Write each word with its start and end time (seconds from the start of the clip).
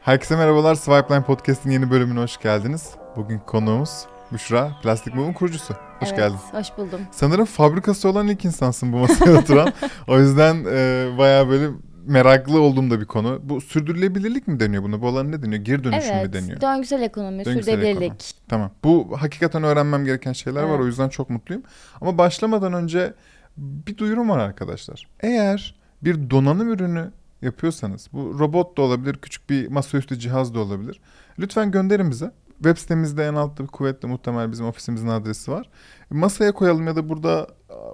Herkese 0.00 0.36
merhabalar. 0.36 0.74
Swipeline 0.74 1.22
Podcast'in 1.24 1.70
yeni 1.70 1.90
bölümüne 1.90 2.20
hoş 2.20 2.36
geldiniz. 2.36 2.90
Bugün 3.16 3.38
konuğumuz 3.38 4.06
Büşra, 4.32 4.72
Plastik 4.82 5.14
Move'un 5.14 5.32
kurucusu. 5.32 5.74
Hoş 5.74 6.08
evet, 6.08 6.16
geldin. 6.16 6.36
Hoş 6.52 6.78
buldum. 6.78 7.00
Sanırım 7.10 7.44
fabrikası 7.44 8.08
olan 8.08 8.28
ilk 8.28 8.44
insansın 8.44 8.92
bu 8.92 8.96
masaya 8.96 9.38
oturan. 9.38 9.72
o 10.08 10.18
yüzden 10.18 10.64
e, 10.72 11.08
bayağı 11.18 11.48
böyle 11.48 11.68
meraklı 12.06 12.60
olduğum 12.60 12.90
da 12.90 13.00
bir 13.00 13.04
konu. 13.04 13.40
Bu 13.42 13.60
sürdürülebilirlik 13.60 14.48
mi 14.48 14.60
deniyor 14.60 14.82
buna? 14.82 15.02
Bu 15.02 15.08
alan 15.08 15.32
ne 15.32 15.42
deniyor? 15.42 15.64
Geri 15.64 15.84
dönüşüm 15.84 16.12
evet, 16.14 16.26
mü 16.26 16.32
deniyor? 16.32 16.60
döngüsel 16.60 17.02
ekonomi, 17.02 17.44
Döngüsel 17.44 17.62
sürdürülebilirlik. 17.62 18.02
ekonomi. 18.02 18.48
Tamam. 18.48 18.70
Bu 18.84 19.16
hakikaten 19.20 19.62
öğrenmem 19.62 20.04
gereken 20.04 20.32
şeyler 20.32 20.62
var. 20.62 20.70
Evet. 20.70 20.80
O 20.80 20.86
yüzden 20.86 21.08
çok 21.08 21.30
mutluyum. 21.30 21.62
Ama 22.00 22.18
başlamadan 22.18 22.72
önce 22.72 23.14
bir 23.56 23.98
duyurum 23.98 24.28
var 24.28 24.38
arkadaşlar. 24.38 25.08
Eğer 25.20 25.74
bir 26.02 26.30
donanım 26.30 26.72
ürünü 26.72 27.10
yapıyorsanız, 27.42 28.08
bu 28.12 28.38
robot 28.38 28.76
da 28.76 28.82
olabilir, 28.82 29.14
küçük 29.14 29.50
bir 29.50 29.68
masaüstü 29.68 30.18
cihaz 30.18 30.54
da 30.54 30.60
olabilir. 30.60 31.00
Lütfen 31.38 31.70
gönderin 31.70 32.10
bize. 32.10 32.32
Web 32.54 32.76
sitemizde 32.76 33.26
en 33.26 33.34
altta 33.34 33.62
bir 33.64 33.68
kuvvetle 33.68 34.08
muhtemel 34.08 34.52
bizim 34.52 34.66
ofisimizin 34.66 35.08
adresi 35.08 35.50
var. 35.50 35.70
Masaya 36.10 36.52
koyalım 36.52 36.86
ya 36.86 36.96
da 36.96 37.08
burada 37.08 37.46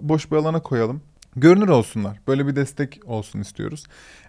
boş 0.02 0.30
bir 0.30 0.36
alana 0.36 0.62
koyalım. 0.62 1.02
Görünür 1.36 1.69
olsunlar. 1.69 2.20
Böyle 2.28 2.46
bir 2.46 2.56
destek 2.56 3.00
olsun 3.05 3.41
istiyoruz. 3.41 3.84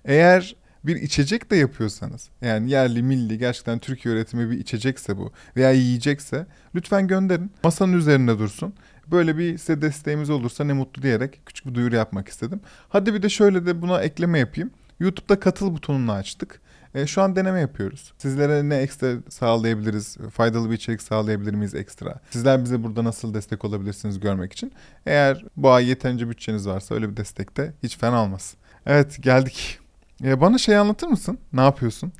Eğer 0.05 0.55
bir 0.83 0.95
içecek 0.95 1.51
de 1.51 1.55
yapıyorsanız 1.55 2.29
yani 2.41 2.71
yerli 2.71 3.03
milli 3.03 3.37
gerçekten 3.37 3.79
Türkiye 3.79 4.15
üretimi 4.15 4.51
bir 4.51 4.59
içecekse 4.59 5.17
bu 5.17 5.31
veya 5.55 5.71
yiyecekse 5.71 6.45
lütfen 6.75 7.07
gönderin. 7.07 7.51
Masanın 7.63 7.93
üzerinde 7.93 8.39
dursun. 8.39 8.73
Böyle 9.07 9.37
bir 9.37 9.57
size 9.57 9.81
desteğimiz 9.81 10.29
olursa 10.29 10.63
ne 10.63 10.73
mutlu 10.73 11.01
diyerek 11.01 11.41
küçük 11.45 11.65
bir 11.65 11.75
duyuru 11.75 11.95
yapmak 11.95 12.27
istedim. 12.27 12.61
Hadi 12.89 13.13
bir 13.13 13.21
de 13.21 13.29
şöyle 13.29 13.65
de 13.65 13.81
buna 13.81 14.01
ekleme 14.01 14.39
yapayım. 14.39 14.71
YouTube'da 14.99 15.39
katıl 15.39 15.73
butonunu 15.73 16.11
açtık. 16.11 16.61
E, 16.95 17.07
şu 17.07 17.21
an 17.21 17.35
deneme 17.35 17.59
yapıyoruz. 17.59 18.13
Sizlere 18.17 18.69
ne 18.69 18.75
ekstra 18.75 19.13
sağlayabiliriz? 19.29 20.17
Faydalı 20.33 20.69
bir 20.69 20.75
içerik 20.75 21.01
sağlayabilir 21.01 21.53
miyiz 21.53 21.75
ekstra? 21.75 22.19
Sizler 22.29 22.63
bize 22.63 22.83
burada 22.83 23.03
nasıl 23.03 23.33
destek 23.33 23.65
olabilirsiniz 23.65 24.19
görmek 24.19 24.53
için. 24.53 24.71
Eğer 25.05 25.45
bu 25.57 25.71
ay 25.71 25.87
yeterince 25.89 26.29
bütçeniz 26.29 26.67
varsa 26.67 26.95
öyle 26.95 27.09
bir 27.09 27.17
destek 27.17 27.57
de 27.57 27.73
hiç 27.83 27.97
fena 27.97 28.23
olmaz. 28.23 28.55
Evet 28.85 29.23
geldik. 29.23 29.79
E, 30.23 30.41
bana 30.41 30.57
şey 30.57 30.77
anlatır 30.77 31.07
mısın? 31.07 31.37
Ne 31.53 31.61
yapıyorsun? 31.61 32.11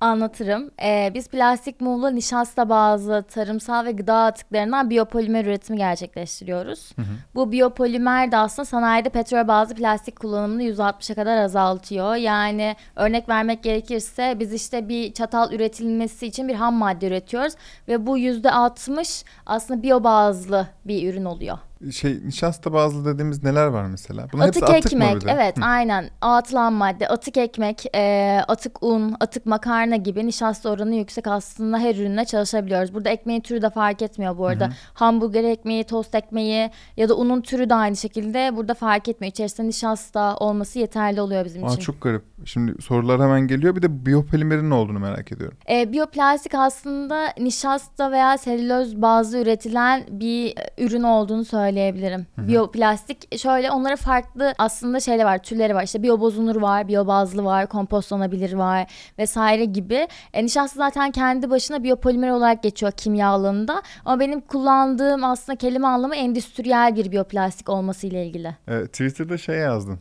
Anlatırım. 0.00 0.70
Ee, 0.82 1.10
biz 1.14 1.28
plastik 1.28 1.80
mumla 1.80 2.10
nişasta 2.10 2.68
bazlı 2.68 3.22
tarımsal 3.22 3.84
ve 3.84 3.92
gıda 3.92 4.14
atıklarından 4.14 4.90
biyopolimer 4.90 5.44
üretimi 5.44 5.78
gerçekleştiriyoruz. 5.78 6.92
Hı 6.96 7.02
hı. 7.02 7.14
Bu 7.34 7.52
biyopolimer 7.52 8.32
de 8.32 8.36
aslında 8.36 8.66
sanayide 8.66 9.08
petrol 9.08 9.48
bazlı 9.48 9.74
plastik 9.74 10.20
kullanımını 10.20 10.62
%60'a 10.62 11.14
kadar 11.14 11.36
azaltıyor. 11.36 12.14
Yani 12.14 12.76
örnek 12.96 13.28
vermek 13.28 13.62
gerekirse 13.62 14.36
biz 14.40 14.52
işte 14.52 14.88
bir 14.88 15.12
çatal 15.12 15.52
üretilmesi 15.52 16.26
için 16.26 16.48
bir 16.48 16.54
ham 16.54 16.74
madde 16.74 17.06
üretiyoruz 17.06 17.54
ve 17.88 18.06
bu 18.06 18.18
%60 18.18 19.24
aslında 19.46 19.82
biyo 19.82 20.04
bazlı 20.04 20.66
bir 20.84 21.12
ürün 21.12 21.24
oluyor. 21.24 21.58
Şey 21.92 22.20
nişasta 22.26 22.72
bazlı 22.72 23.14
dediğimiz 23.14 23.42
neler 23.44 23.66
var 23.66 23.84
mesela? 23.84 24.26
Bunun 24.32 24.42
atık 24.42 24.62
hepsi 24.62 24.76
atık 24.76 24.92
mı 24.92 25.04
ekmek, 25.04 25.22
bir 25.22 25.26
de? 25.26 25.32
evet 25.32 25.58
Hı. 25.58 25.64
aynen 25.64 26.10
atılan 26.20 26.72
madde, 26.72 27.08
atık 27.08 27.36
ekmek, 27.36 27.96
e, 27.96 28.40
atık 28.48 28.82
un, 28.82 29.16
atık 29.20 29.46
makarna 29.46 29.96
gibi 29.96 30.26
nişasta 30.26 30.70
oranı 30.70 30.94
yüksek 30.94 31.26
aslında 31.26 31.78
her 31.78 31.94
ürüne 31.94 32.24
çalışabiliyoruz. 32.24 32.94
Burada 32.94 33.10
ekmeğin 33.10 33.40
türü 33.40 33.62
de 33.62 33.70
fark 33.70 34.02
etmiyor 34.02 34.38
bu 34.38 34.46
arada. 34.46 34.64
Hı 34.64 34.68
hı. 34.68 34.74
Hamburger 34.94 35.44
ekmeği, 35.44 35.84
tost 35.84 36.14
ekmeği 36.14 36.70
ya 36.96 37.08
da 37.08 37.16
unun 37.16 37.40
türü 37.40 37.70
de 37.70 37.74
aynı 37.74 37.96
şekilde 37.96 38.56
burada 38.56 38.74
fark 38.74 39.08
etmiyor. 39.08 39.30
İçerisinde 39.30 39.68
nişasta 39.68 40.36
olması 40.36 40.78
yeterli 40.78 41.20
oluyor 41.20 41.44
bizim 41.44 41.64
Aa, 41.64 41.68
için. 41.68 41.80
çok 41.80 42.00
garip. 42.00 42.22
Şimdi 42.44 42.82
sorular 42.82 43.22
hemen 43.22 43.40
geliyor. 43.40 43.76
Bir 43.76 43.82
de 43.82 44.06
biyopolimerin 44.06 44.70
ne 44.70 44.74
olduğunu 44.74 44.98
merak 44.98 45.32
ediyorum. 45.32 45.58
E, 45.70 45.92
biyoplastik 45.92 46.54
aslında 46.54 47.32
nişasta 47.38 48.10
veya 48.12 48.38
selüloz 48.38 49.02
bazlı 49.02 49.38
üretilen 49.38 50.04
bir 50.10 50.46
e, 50.48 50.84
ürün 50.84 51.02
olduğunu 51.02 51.44
söyleyebilirim. 51.78 52.26
Biyoplastik 52.38 53.38
şöyle 53.38 53.70
onlara 53.70 53.96
farklı 53.96 54.54
aslında 54.58 55.00
şeyler 55.00 55.24
var, 55.24 55.42
türleri 55.42 55.74
var. 55.74 55.82
İşte 55.84 56.02
biyobozunur 56.02 56.56
var, 56.56 56.88
biyobazlı 56.88 57.44
var, 57.44 57.66
kompostlanabilir 57.66 58.52
var 58.52 58.86
vesaire 59.18 59.64
gibi. 59.64 60.08
E, 60.32 60.44
nişasta 60.44 60.76
zaten 60.78 61.10
kendi 61.10 61.50
başına 61.50 61.82
biyopolimer 61.82 62.28
olarak 62.30 62.62
geçiyor 62.62 62.92
kimya 62.92 63.28
alanında. 63.28 63.82
Ama 64.04 64.20
benim 64.20 64.40
kullandığım 64.40 65.24
aslında 65.24 65.56
kelime 65.58 65.86
anlamı 65.86 66.16
endüstriyel 66.16 66.96
bir 66.96 67.12
biyoplastik 67.12 67.68
olması 67.68 68.06
ile 68.06 68.26
ilgili. 68.26 68.56
E, 68.68 68.86
Twitter'da 68.86 69.38
şey 69.38 69.56
yazdın. 69.56 69.98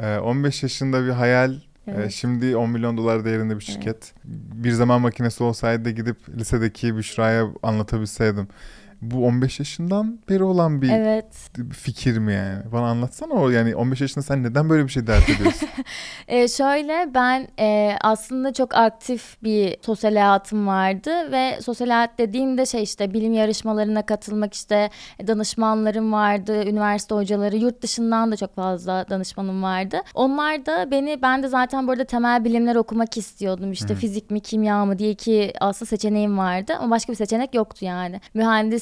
E, 0.00 0.18
15 0.18 0.62
yaşında 0.62 1.04
bir 1.04 1.10
hayal, 1.10 1.52
e, 1.52 1.58
Evet. 1.86 2.12
şimdi 2.12 2.56
10 2.56 2.70
milyon 2.70 2.96
dolar 2.96 3.24
değerinde 3.24 3.56
bir 3.56 3.64
şirket. 3.64 4.14
Bir 4.54 4.70
zaman 4.70 5.00
makinesi 5.00 5.44
olsaydı 5.44 5.84
da 5.84 5.90
gidip 5.90 6.16
lisedeki 6.38 6.96
Büşra'ya 6.96 7.46
anlatabilseydim. 7.62 8.48
Bu 9.02 9.26
15 9.26 9.58
yaşından 9.58 10.18
beri 10.28 10.42
olan 10.44 10.82
bir 10.82 10.90
Evet. 10.90 11.50
fikir 11.72 12.18
mi 12.18 12.32
yani? 12.34 12.72
Bana 12.72 12.86
anlatsana 12.86 13.34
o 13.34 13.50
yani 13.50 13.74
15 13.76 14.00
yaşında 14.00 14.24
sen 14.24 14.42
neden 14.42 14.68
böyle 14.70 14.84
bir 14.84 14.88
şey 14.88 15.06
dert 15.06 15.30
ediyorsun? 15.30 15.68
Ee, 16.28 16.48
şöyle 16.60 17.14
ben 17.14 17.48
e, 17.58 17.96
aslında 18.00 18.52
çok 18.52 18.74
aktif 18.74 19.42
bir 19.42 19.76
sosyal 19.86 20.12
hayatım 20.12 20.66
vardı 20.66 21.32
ve 21.32 21.58
sosyal 21.62 21.88
hayat 21.88 22.18
dediğimde 22.18 22.66
şey 22.66 22.82
işte 22.82 23.14
bilim 23.14 23.32
yarışmalarına 23.32 24.06
katılmak 24.06 24.54
işte 24.54 24.90
danışmanlarım 25.26 26.12
vardı, 26.12 26.64
üniversite 26.64 27.14
hocaları, 27.14 27.56
yurt 27.56 27.82
dışından 27.82 28.32
da 28.32 28.36
çok 28.36 28.54
fazla 28.54 29.04
danışmanım 29.10 29.62
vardı. 29.62 30.00
Onlar 30.14 30.66
da 30.66 30.90
beni 30.90 31.22
ben 31.22 31.42
de 31.42 31.48
zaten 31.48 31.88
burada 31.88 32.04
temel 32.04 32.44
bilimler 32.44 32.76
okumak 32.76 33.16
istiyordum 33.16 33.72
işte 33.72 33.94
fizik 33.94 34.30
mi 34.30 34.40
kimya 34.40 34.84
mı 34.84 34.98
diye 34.98 35.10
iki 35.10 35.52
aslında 35.60 35.88
seçeneğim 35.88 36.38
vardı 36.38 36.72
ama 36.80 36.90
başka 36.90 37.12
bir 37.12 37.16
seçenek 37.16 37.54
yoktu 37.54 37.84
yani. 37.84 38.20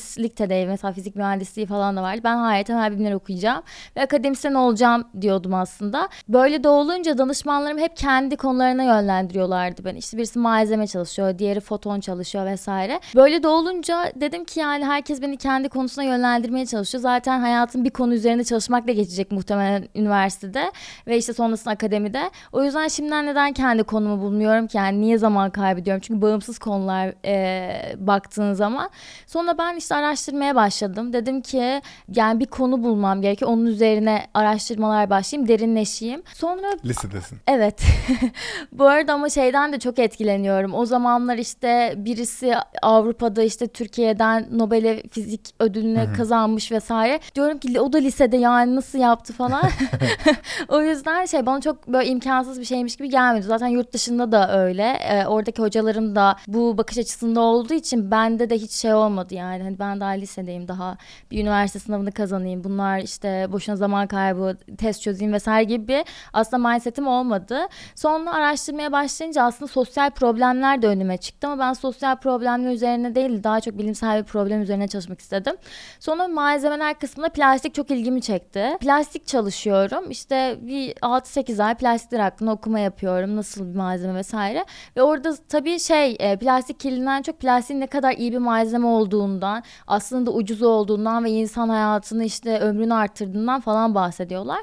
Mühendislik 0.09 0.39
de 0.39 0.51
değil 0.51 0.67
mesela 0.67 0.93
fizik 0.93 1.17
mühendisliği 1.17 1.67
falan 1.67 1.97
da 1.97 2.03
vardı. 2.03 2.21
Ben 2.25 2.37
hayır 2.37 2.65
temel 2.65 2.93
bilimler 2.93 3.13
okuyacağım 3.13 3.63
ve 3.97 4.03
akademisyen 4.03 4.55
olacağım 4.55 5.05
diyordum 5.21 5.55
aslında. 5.55 6.09
Böyle 6.29 6.65
de 6.65 6.69
olunca 6.69 7.19
danışmanlarım 7.19 7.79
hep 7.79 7.97
kendi 7.97 8.37
konularına 8.37 8.83
yönlendiriyorlardı 8.83 9.85
beni. 9.85 9.99
İşte 9.99 10.17
birisi 10.17 10.39
malzeme 10.39 10.87
çalışıyor, 10.87 11.39
diğeri 11.39 11.61
foton 11.61 12.01
çalışıyor 12.01 12.47
vesaire. 12.47 13.01
Böyle 13.17 13.43
de 13.43 13.49
olunca 13.49 14.13
dedim 14.17 14.45
ki 14.45 14.61
yani 14.61 14.85
herkes 14.85 15.23
beni 15.23 15.37
kendi 15.37 15.69
konusuna 15.69 16.05
yönlendirmeye 16.05 16.67
çalışıyor. 16.67 17.03
Zaten 17.03 17.41
hayatım 17.41 17.85
bir 17.85 17.91
konu 17.91 18.15
üzerinde 18.15 18.45
çalışmakla 18.45 18.93
geçecek 18.93 19.33
muhtemelen 19.33 19.89
üniversitede 19.95 20.73
ve 21.07 21.19
işte 21.19 21.33
sonrasında 21.33 21.71
akademide. 21.71 22.31
O 22.53 22.65
yüzden 22.65 22.89
şimdiden 22.89 23.27
neden 23.27 23.53
kendi 23.53 23.83
konumu 23.83 24.23
bulmuyorum 24.23 24.67
ki 24.67 24.77
yani 24.77 25.01
niye 25.01 25.19
zaman 25.19 25.51
kaybediyorum? 25.51 26.03
Çünkü 26.07 26.23
bağımsız 26.23 26.59
konular 26.59 27.15
e, 27.25 27.97
baktığın 28.07 28.53
zaman. 28.53 28.91
Sonra 29.27 29.59
ben 29.59 29.77
işte 29.77 29.98
araştırmaya 29.99 30.55
başladım. 30.55 31.13
Dedim 31.13 31.41
ki 31.41 31.83
yani 32.15 32.41
bir 32.41 32.47
konu 32.47 32.83
bulmam 32.83 33.23
gerekiyor. 33.23 33.51
Onun 33.51 33.67
üzerine 33.67 34.27
araştırmalar 34.35 35.11
başlayayım, 35.11 35.49
derinleşeyim. 35.49 36.23
Sonra 36.35 36.67
Lisedesin. 36.85 37.39
Evet. 37.47 37.83
Bu 38.73 38.87
arada 38.87 39.13
ama 39.13 39.29
şeyden 39.29 39.73
de 39.73 39.79
çok 39.79 39.99
etkileniyorum. 39.99 40.75
O 40.75 40.87
zamanlar 40.87 41.39
işte 41.39 41.95
birisi 41.97 42.55
Avrupa'da 42.83 43.43
işte 43.43 43.67
Türkiye'den 43.67 44.47
Nobel 44.51 45.03
Fizik 45.11 45.55
ödülünü 45.61 46.13
kazanmış 46.17 46.73
vesaire. 46.73 47.21
Diyorum 47.35 47.59
ki 47.59 47.81
o 47.81 47.93
da 47.93 47.99
lisede 47.99 48.37
yani 48.37 48.77
nasıl 48.77 48.99
yaptı 48.99 49.33
falan. 49.33 49.63
o 50.69 50.83
yüzden 50.83 51.27
şey 51.27 51.47
bana 51.47 51.61
çok 51.61 51.89
böyle 51.89 52.09
imkansız 52.09 52.61
bir 52.61 52.65
şeymiş 52.65 52.97
gibi 52.97 53.11
gelmedi. 53.11 53.47
Zaten 53.47 53.67
yurt 53.67 53.93
dışında 53.93 54.33
da 54.33 54.59
öyle. 54.59 54.83
Ee, 54.83 55.27
oradaki 55.27 55.63
hocalarım 55.63 56.17
da 56.17 56.37
bu 56.47 56.79
bakış 56.79 56.99
açısında 56.99 57.41
olduğu 57.41 57.75
için 57.75 58.11
bende 58.11 58.51
de 58.51 58.59
hiç 58.59 58.73
şey 58.73 58.95
olmadı 58.95 59.35
yani. 59.35 59.63
Hani 59.63 59.79
ben 59.79 59.88
daha 60.01 60.11
lisedeyim 60.11 60.69
daha 60.69 60.97
bir 61.31 61.43
üniversite 61.43 61.79
sınavını 61.79 62.13
kazanayım. 62.13 62.65
Bunlar 62.65 62.99
işte 62.99 63.47
boşuna 63.53 63.77
zaman 63.77 64.07
kaybı, 64.07 64.57
test 64.79 65.03
çözeyim 65.03 65.33
vesaire 65.33 65.65
gibi 65.65 65.89
bir 65.89 66.05
aslında 66.33 66.69
mindsetim 66.69 67.07
olmadı. 67.07 67.59
Sonra 67.95 68.33
araştırmaya 68.35 68.93
başlayınca 68.93 69.43
aslında 69.43 69.73
sosyal 69.73 70.11
problemler 70.11 70.83
de 70.83 70.87
önüme 70.87 71.17
çıktı 71.17 71.47
ama 71.47 71.59
ben 71.59 71.73
sosyal 71.73 72.17
problemler 72.17 72.73
üzerine 72.73 73.15
değil 73.15 73.45
daha 73.45 73.61
çok 73.61 73.79
bilimsel 73.79 74.21
bir 74.21 74.25
problem 74.25 74.63
üzerine 74.63 74.89
çalışmak 74.89 75.21
istedim. 75.21 75.57
Sonra 76.01 76.29
malzemeler 76.29 76.99
kısmında 76.99 77.29
plastik 77.29 77.75
çok 77.75 77.91
ilgimi 77.91 78.23
çekti. 78.23 78.77
Plastik 78.81 79.27
çalışıyorum. 79.27 80.11
İşte 80.11 80.59
bir 80.63 80.93
6-8 80.93 81.65
ay 81.65 81.75
plastikler 81.75 82.21
hakkında 82.21 82.51
okuma 82.51 82.79
yapıyorum. 82.79 83.37
Nasıl 83.37 83.71
bir 83.71 83.77
malzeme 83.77 84.15
vesaire. 84.15 84.65
Ve 84.97 85.03
orada 85.03 85.37
tabii 85.49 85.81
şey 85.81 86.17
e, 86.19 86.37
plastik 86.37 86.81
kirliliğinden 86.81 87.23
çok 87.23 87.41
plastiğin 87.41 87.81
ne 87.81 87.87
kadar 87.87 88.13
iyi 88.13 88.33
bir 88.33 88.39
malzeme 88.39 88.87
olduğundan 88.87 89.63
aslında 89.87 90.31
ucuz 90.33 90.63
olduğundan 90.63 91.25
ve 91.25 91.31
insan 91.31 91.69
hayatını 91.69 92.25
işte 92.25 92.59
ömrünü 92.59 92.95
arttırdığından 92.95 93.61
falan 93.61 93.95
bahsediyorlar. 93.95 94.61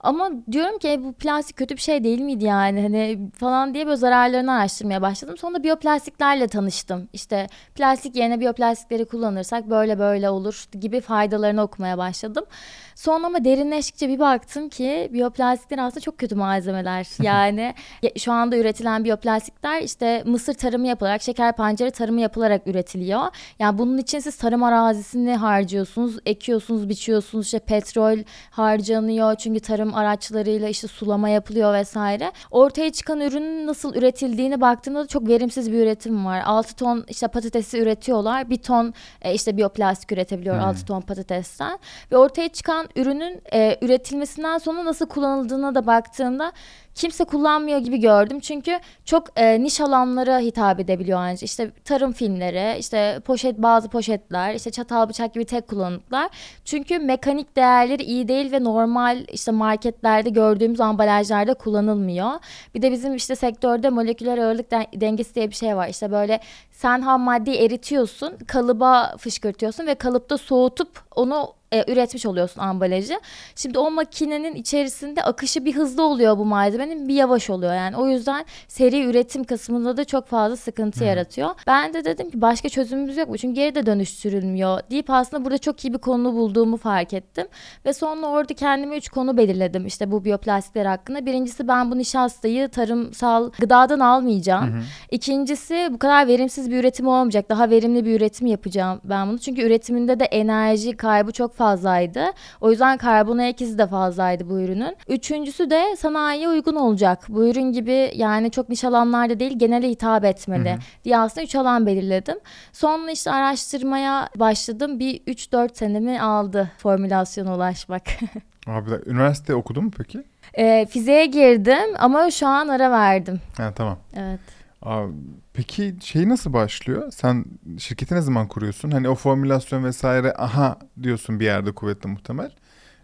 Ama 0.00 0.30
diyorum 0.52 0.78
ki 0.78 0.88
"E, 0.88 1.04
bu 1.04 1.12
plastik 1.12 1.56
kötü 1.56 1.76
bir 1.76 1.80
şey 1.80 2.04
değil 2.04 2.20
miydi 2.20 2.44
yani 2.44 2.82
hani 2.82 3.30
falan 3.34 3.74
diye 3.74 3.86
böyle 3.86 3.96
zararlarını 3.96 4.52
araştırmaya 4.52 5.02
başladım. 5.02 5.36
Sonra 5.38 5.62
biyoplastiklerle 5.62 6.48
tanıştım. 6.48 7.08
İşte 7.12 7.46
plastik 7.74 8.16
yerine 8.16 8.40
biyoplastikleri 8.40 9.04
kullanırsak 9.04 9.70
böyle 9.70 9.98
böyle 9.98 10.30
olur 10.30 10.64
gibi 10.80 11.00
faydalarını 11.00 11.62
okumaya 11.62 11.98
başladım. 11.98 12.44
Sonra 12.94 13.26
ama 13.26 13.44
derinleştikçe 13.44 14.08
bir 14.08 14.18
baktım 14.18 14.68
ki 14.68 15.08
biyoplastikler 15.12 15.78
aslında 15.78 16.00
çok 16.00 16.18
kötü 16.18 16.34
malzemeler. 16.34 17.06
Yani 17.22 17.74
ya- 18.02 18.10
şu 18.18 18.32
anda 18.32 18.56
üretilen 18.56 19.04
biyoplastikler 19.04 19.82
işte 19.82 20.22
mısır 20.26 20.54
tarımı 20.54 20.86
yapılarak, 20.86 21.22
şeker 21.22 21.56
pancarı 21.56 21.90
tarımı 21.90 22.20
yapılarak 22.20 22.66
üretiliyor. 22.66 23.22
Yani 23.58 23.78
bunun 23.78 23.98
için 23.98 24.18
siz 24.18 24.36
tarım 24.36 24.62
arazisini 24.62 25.36
harcıyorsunuz, 25.36 26.16
ekiyorsunuz, 26.26 26.88
biçiyorsunuz, 26.88 27.44
işte 27.46 27.58
petrol 27.58 28.18
harcanıyor 28.50 29.34
çünkü 29.34 29.60
tarım 29.60 29.94
araçlarıyla 29.94 30.68
işte 30.68 30.88
sulama 30.88 31.28
yapılıyor 31.28 31.74
vesaire. 31.74 32.32
Ortaya 32.50 32.92
çıkan 32.92 33.20
ürünün 33.20 33.66
nasıl 33.66 33.94
üretildiğini 33.94 34.60
baktığımda 34.60 34.98
da 35.02 35.06
çok 35.06 35.28
verimsiz 35.28 35.72
bir 35.72 35.78
üretim 35.82 36.26
var. 36.26 36.42
6 36.46 36.76
ton 36.76 37.04
işte 37.08 37.28
patatesi 37.28 37.78
üretiyorlar. 37.78 38.50
1 38.50 38.56
ton 38.56 38.94
e, 39.22 39.34
işte 39.34 39.56
biyoplastik 39.56 40.12
üretebiliyor 40.12 40.56
Hmm. 40.56 40.64
6 40.64 40.84
ton 40.86 41.00
patatesten. 41.00 41.78
Ve 42.12 42.16
ortaya 42.16 42.48
çıkan 42.48 42.83
ürünün 42.96 43.42
e, 43.52 43.78
üretilmesinden 43.82 44.58
sonra 44.58 44.84
nasıl 44.84 45.06
kullanıldığına 45.06 45.74
da 45.74 45.86
baktığımda 45.86 46.52
kimse 46.94 47.24
kullanmıyor 47.24 47.78
gibi 47.78 48.00
gördüm. 48.00 48.40
Çünkü 48.40 48.80
çok 49.04 49.26
e, 49.36 49.62
niş 49.62 49.80
alanlara 49.80 50.38
hitap 50.38 50.80
edebiliyor 50.80 51.18
ancak. 51.18 51.42
İşte 51.42 51.70
tarım 51.84 52.12
filmleri, 52.12 52.78
işte 52.78 53.20
poşet 53.24 53.58
bazı 53.58 53.88
poşetler, 53.88 54.54
işte 54.54 54.70
çatal 54.70 55.08
bıçak 55.08 55.34
gibi 55.34 55.44
tek 55.44 55.68
kullanımlıklar. 55.68 56.28
Çünkü 56.64 56.98
mekanik 56.98 57.56
değerleri 57.56 58.02
iyi 58.02 58.28
değil 58.28 58.52
ve 58.52 58.64
normal 58.64 59.24
işte 59.32 59.52
marketlerde 59.52 60.30
gördüğümüz 60.30 60.80
ambalajlarda 60.80 61.54
kullanılmıyor. 61.54 62.30
Bir 62.74 62.82
de 62.82 62.92
bizim 62.92 63.14
işte 63.14 63.36
sektörde 63.36 63.90
moleküler 63.90 64.38
ağırlık 64.38 64.70
den- 64.70 64.86
dengesi 64.94 65.34
diye 65.34 65.50
bir 65.50 65.54
şey 65.54 65.76
var. 65.76 65.88
İşte 65.88 66.10
böyle 66.10 66.40
sen 66.72 67.00
ham 67.00 67.20
maddeyi 67.20 67.56
eritiyorsun, 67.56 68.32
kalıba 68.46 69.14
fışkırtıyorsun 69.18 69.86
ve 69.86 69.94
kalıpta 69.94 70.38
soğutup 70.38 71.02
onu 71.16 71.52
e, 71.74 71.92
üretmiş 71.92 72.26
oluyorsun 72.26 72.60
ambalajı. 72.60 73.20
Şimdi 73.56 73.78
o 73.78 73.90
makinenin 73.90 74.54
içerisinde 74.54 75.22
akışı 75.22 75.64
bir 75.64 75.74
hızlı 75.74 76.02
oluyor 76.02 76.38
bu 76.38 76.44
malzemenin 76.44 77.08
bir 77.08 77.14
yavaş 77.14 77.50
oluyor 77.50 77.74
yani. 77.74 77.96
O 77.96 78.08
yüzden 78.08 78.44
seri 78.68 79.04
üretim 79.04 79.44
kısmında 79.44 79.96
da 79.96 80.04
çok 80.04 80.26
fazla 80.26 80.56
sıkıntı 80.56 81.04
yaratıyor. 81.04 81.50
Ben 81.66 81.94
de 81.94 82.04
dedim 82.04 82.30
ki 82.30 82.40
başka 82.40 82.68
çözümümüz 82.68 83.16
yok 83.16 83.28
mu? 83.28 83.38
Çünkü 83.38 83.54
geri 83.54 83.74
de 83.74 83.86
dönüştürülmüyor 83.86 84.80
deyip 84.90 85.10
aslında 85.10 85.44
burada 85.44 85.58
çok 85.58 85.84
iyi 85.84 85.92
bir 85.92 85.98
konu 85.98 86.32
bulduğumu 86.34 86.76
fark 86.76 87.12
ettim. 87.12 87.46
Ve 87.86 87.92
sonra 87.92 88.26
orada 88.26 88.54
kendime 88.54 88.96
üç 88.96 89.08
konu 89.08 89.36
belirledim 89.36 89.86
işte 89.86 90.10
bu 90.10 90.24
biyoplastikler 90.24 90.86
hakkında. 90.86 91.26
Birincisi 91.26 91.68
ben 91.68 91.90
bu 91.90 91.98
nişastayı 91.98 92.68
tarımsal 92.68 93.50
gıdadan 93.60 94.00
almayacağım. 94.00 94.84
İkincisi 95.10 95.88
bu 95.90 95.98
kadar 95.98 96.26
verimsiz 96.26 96.70
bir 96.70 96.80
üretim 96.80 97.06
olmayacak. 97.06 97.48
Daha 97.48 97.70
verimli 97.70 98.04
bir 98.04 98.16
üretim 98.16 98.46
yapacağım 98.46 99.00
ben 99.04 99.28
bunu. 99.28 99.38
Çünkü 99.38 99.62
üretiminde 99.62 100.20
de 100.20 100.24
enerji 100.24 100.96
kaybı 100.96 101.32
çok 101.32 101.54
fazlaydı. 101.68 102.24
O 102.60 102.70
yüzden 102.70 102.98
karbon 102.98 103.38
ayak 103.38 103.60
izi 103.60 103.78
de 103.78 103.86
fazlaydı 103.86 104.48
bu 104.50 104.60
ürünün. 104.60 104.96
Üçüncüsü 105.08 105.70
de 105.70 105.96
sanayiye 105.98 106.48
uygun 106.48 106.74
olacak. 106.74 107.24
Bu 107.28 107.46
ürün 107.48 107.72
gibi 107.72 108.12
yani 108.14 108.50
çok 108.50 108.68
niş 108.68 108.84
alanlarda 108.84 109.40
değil 109.40 109.58
genele 109.58 109.88
hitap 109.88 110.24
etmeli 110.24 110.78
diye 111.04 111.18
aslında 111.18 111.44
üç 111.44 111.54
alan 111.54 111.86
belirledim. 111.86 112.38
Sonra 112.72 113.10
işte 113.10 113.30
araştırmaya 113.30 114.28
başladım. 114.36 114.98
Bir 114.98 115.20
3-4 115.20 115.68
senemi 115.78 116.20
aldı 116.20 116.70
formülasyona 116.78 117.54
ulaşmak. 117.56 118.02
Abi 118.66 118.90
üniversite 119.06 119.54
okudun 119.54 119.84
mu 119.84 119.90
peki? 119.98 120.24
e, 120.54 120.86
fiziğe 120.86 121.26
girdim 121.26 121.94
ama 121.98 122.30
şu 122.30 122.46
an 122.46 122.68
ara 122.68 122.90
verdim. 122.90 123.40
Ha 123.56 123.72
tamam. 123.76 123.98
Evet. 124.16 124.40
Abi, 124.84 125.12
peki 125.52 125.96
şey 126.00 126.28
nasıl 126.28 126.52
başlıyor? 126.52 127.12
Sen 127.12 127.44
şirketi 127.78 128.14
ne 128.14 128.20
zaman 128.20 128.48
kuruyorsun? 128.48 128.90
Hani 128.90 129.08
o 129.08 129.14
formülasyon 129.14 129.84
vesaire 129.84 130.34
aha 130.34 130.78
diyorsun 131.02 131.40
bir 131.40 131.44
yerde 131.44 131.72
kuvvetli 131.72 132.08
muhtemel. 132.08 132.50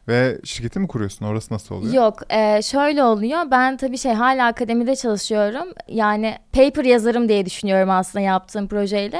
Ve 0.08 0.40
şirketi 0.44 0.78
mi 0.80 0.88
kuruyorsun? 0.88 1.26
Orası 1.26 1.54
nasıl 1.54 1.74
oluyor? 1.74 1.94
Yok 1.94 2.20
e, 2.30 2.62
şöyle 2.62 3.02
oluyor 3.02 3.50
ben 3.50 3.76
tabii 3.76 3.98
şey 3.98 4.12
hala 4.12 4.46
akademide 4.46 4.96
çalışıyorum 4.96 5.68
yani 5.88 6.36
paper 6.52 6.84
yazarım 6.84 7.28
diye 7.28 7.46
düşünüyorum 7.46 7.90
aslında 7.90 8.24
yaptığım 8.24 8.68
projeyle. 8.68 9.18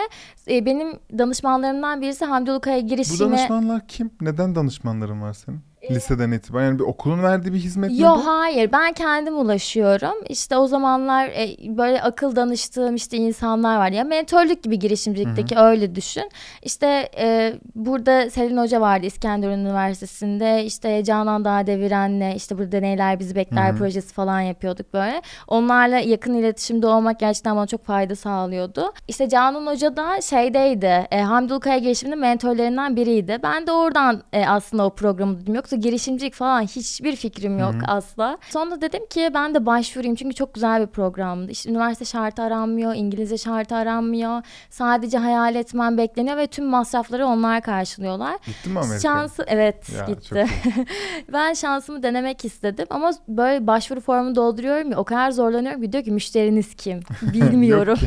E, 0.49 0.67
benim 0.67 0.99
danışmanlarımdan 1.19 2.01
birisi 2.01 2.25
Hamdi 2.25 2.51
Ulukaya 2.51 2.83
Bu 2.83 2.87
girişime... 2.87 3.31
danışmanlar 3.31 3.89
kim? 3.89 4.11
Neden 4.21 4.55
danışmanların 4.55 5.23
var 5.23 5.33
senin? 5.33 5.61
Liseden 5.91 6.31
itibaren 6.32 6.67
yani 6.67 6.79
bir 6.79 6.85
okulun 6.85 7.23
verdiği 7.23 7.53
bir 7.53 7.59
hizmet 7.59 7.91
mi 7.91 7.99
Yo 8.00 8.15
bu? 8.17 8.27
hayır 8.27 8.73
ben 8.73 8.93
kendim 8.93 9.38
ulaşıyorum. 9.38 10.15
İşte 10.29 10.56
o 10.56 10.67
zamanlar 10.67 11.27
e, 11.27 11.56
böyle 11.77 12.03
akıl 12.03 12.37
danıştığım 12.37 12.94
işte 12.94 13.17
insanlar 13.17 13.79
var. 13.79 13.91
Ya 13.91 14.05
mentörlük 14.05 14.62
gibi 14.62 14.79
girişimcilikteki 14.79 15.59
öyle 15.59 15.94
düşün. 15.94 16.31
İşte 16.62 17.09
e, 17.19 17.55
burada 17.75 18.31
Selin 18.31 18.56
Hoca 18.56 18.81
vardı 18.81 19.06
İskenderun 19.06 19.59
Üniversitesi'nde. 19.59 20.65
İşte 20.65 21.05
Canan 21.05 21.44
Dağ 21.44 21.67
Deviren'le 21.67 22.35
işte 22.37 22.59
burada 22.59 22.73
deneyler 22.73 23.19
bizi 23.21 23.35
bekler 23.35 23.69
Hı 23.71 23.73
hı. 23.73 23.79
projesi 23.79 24.15
falan 24.15 24.41
yapıyorduk 24.41 24.94
böyle. 24.94 25.23
Onlarla 25.49 25.99
yakın 25.99 26.35
iletişimde 26.35 26.87
olmak 26.87 27.21
gerçekten 27.21 27.56
bana 27.56 27.67
çok 27.67 27.85
fayda 27.85 28.17
sağlıyordu. 28.17 28.93
İşte 29.09 29.29
Canan 29.29 29.67
Hoca 29.67 29.97
da 29.97 30.21
şeydeydi. 30.21 31.06
E, 31.11 31.21
Hamdi 31.21 31.53
Ulukaya 31.53 31.79
girişiminin 31.79 32.19
mentorlarından 32.19 32.97
biriydi. 32.97 33.38
Ben 33.43 33.67
de 33.67 33.73
oradan 33.73 34.23
e, 34.32 34.47
aslında 34.47 34.87
o 34.87 34.91
programı 34.91 35.38
duydum. 35.38 35.55
Yoksa 35.55 35.69
girişimcilik 35.76 36.34
falan 36.34 36.62
hiçbir 36.62 37.17
fikrim 37.17 37.58
yok 37.58 37.75
asla. 37.87 38.38
Sonra 38.50 38.81
dedim 38.81 39.06
ki 39.06 39.31
ben 39.34 39.55
de 39.55 39.67
başvurayım 39.67 40.14
çünkü 40.14 40.34
çok 40.34 40.55
güzel 40.55 40.81
bir 40.82 40.87
programdı. 40.87 41.52
İşte 41.52 41.70
üniversite 41.70 42.05
şartı 42.05 42.43
aranmıyor, 42.43 42.94
İngilizce 42.94 43.38
şartı 43.38 43.75
aranmıyor. 43.75 44.43
Sadece 44.70 45.19
hayal 45.19 45.55
etmen 45.55 45.99
bekleniyor 45.99 46.37
ve 46.37 46.46
tüm 46.46 46.64
masrafları 46.67 47.26
onlar 47.26 47.62
karşılıyorlar. 47.62 48.37
Gittin 48.46 48.72
mi 48.72 48.78
Amerika'ya? 48.78 49.00
Şansı 49.00 49.44
evet 49.49 49.93
Ya, 49.99 50.05
gitti. 50.14 50.46
ben 51.32 51.55
şansımı 51.55 52.02
denemek 52.02 52.44
istedim 52.44 52.87
ama 52.90 53.11
böyle 53.28 53.67
başvuru 53.67 54.00
formu 54.00 54.34
dolduruyorum 54.34 54.90
ya 54.93 54.99
o 54.99 55.05
kadar 55.05 55.31
zorlanıyorum 55.31 55.82
ki 55.82 55.93
diyor 55.93 56.05
ki 56.05 56.11
müşteriniz 56.11 56.75
kim? 56.75 57.00
Bilmiyorum. 57.22 57.99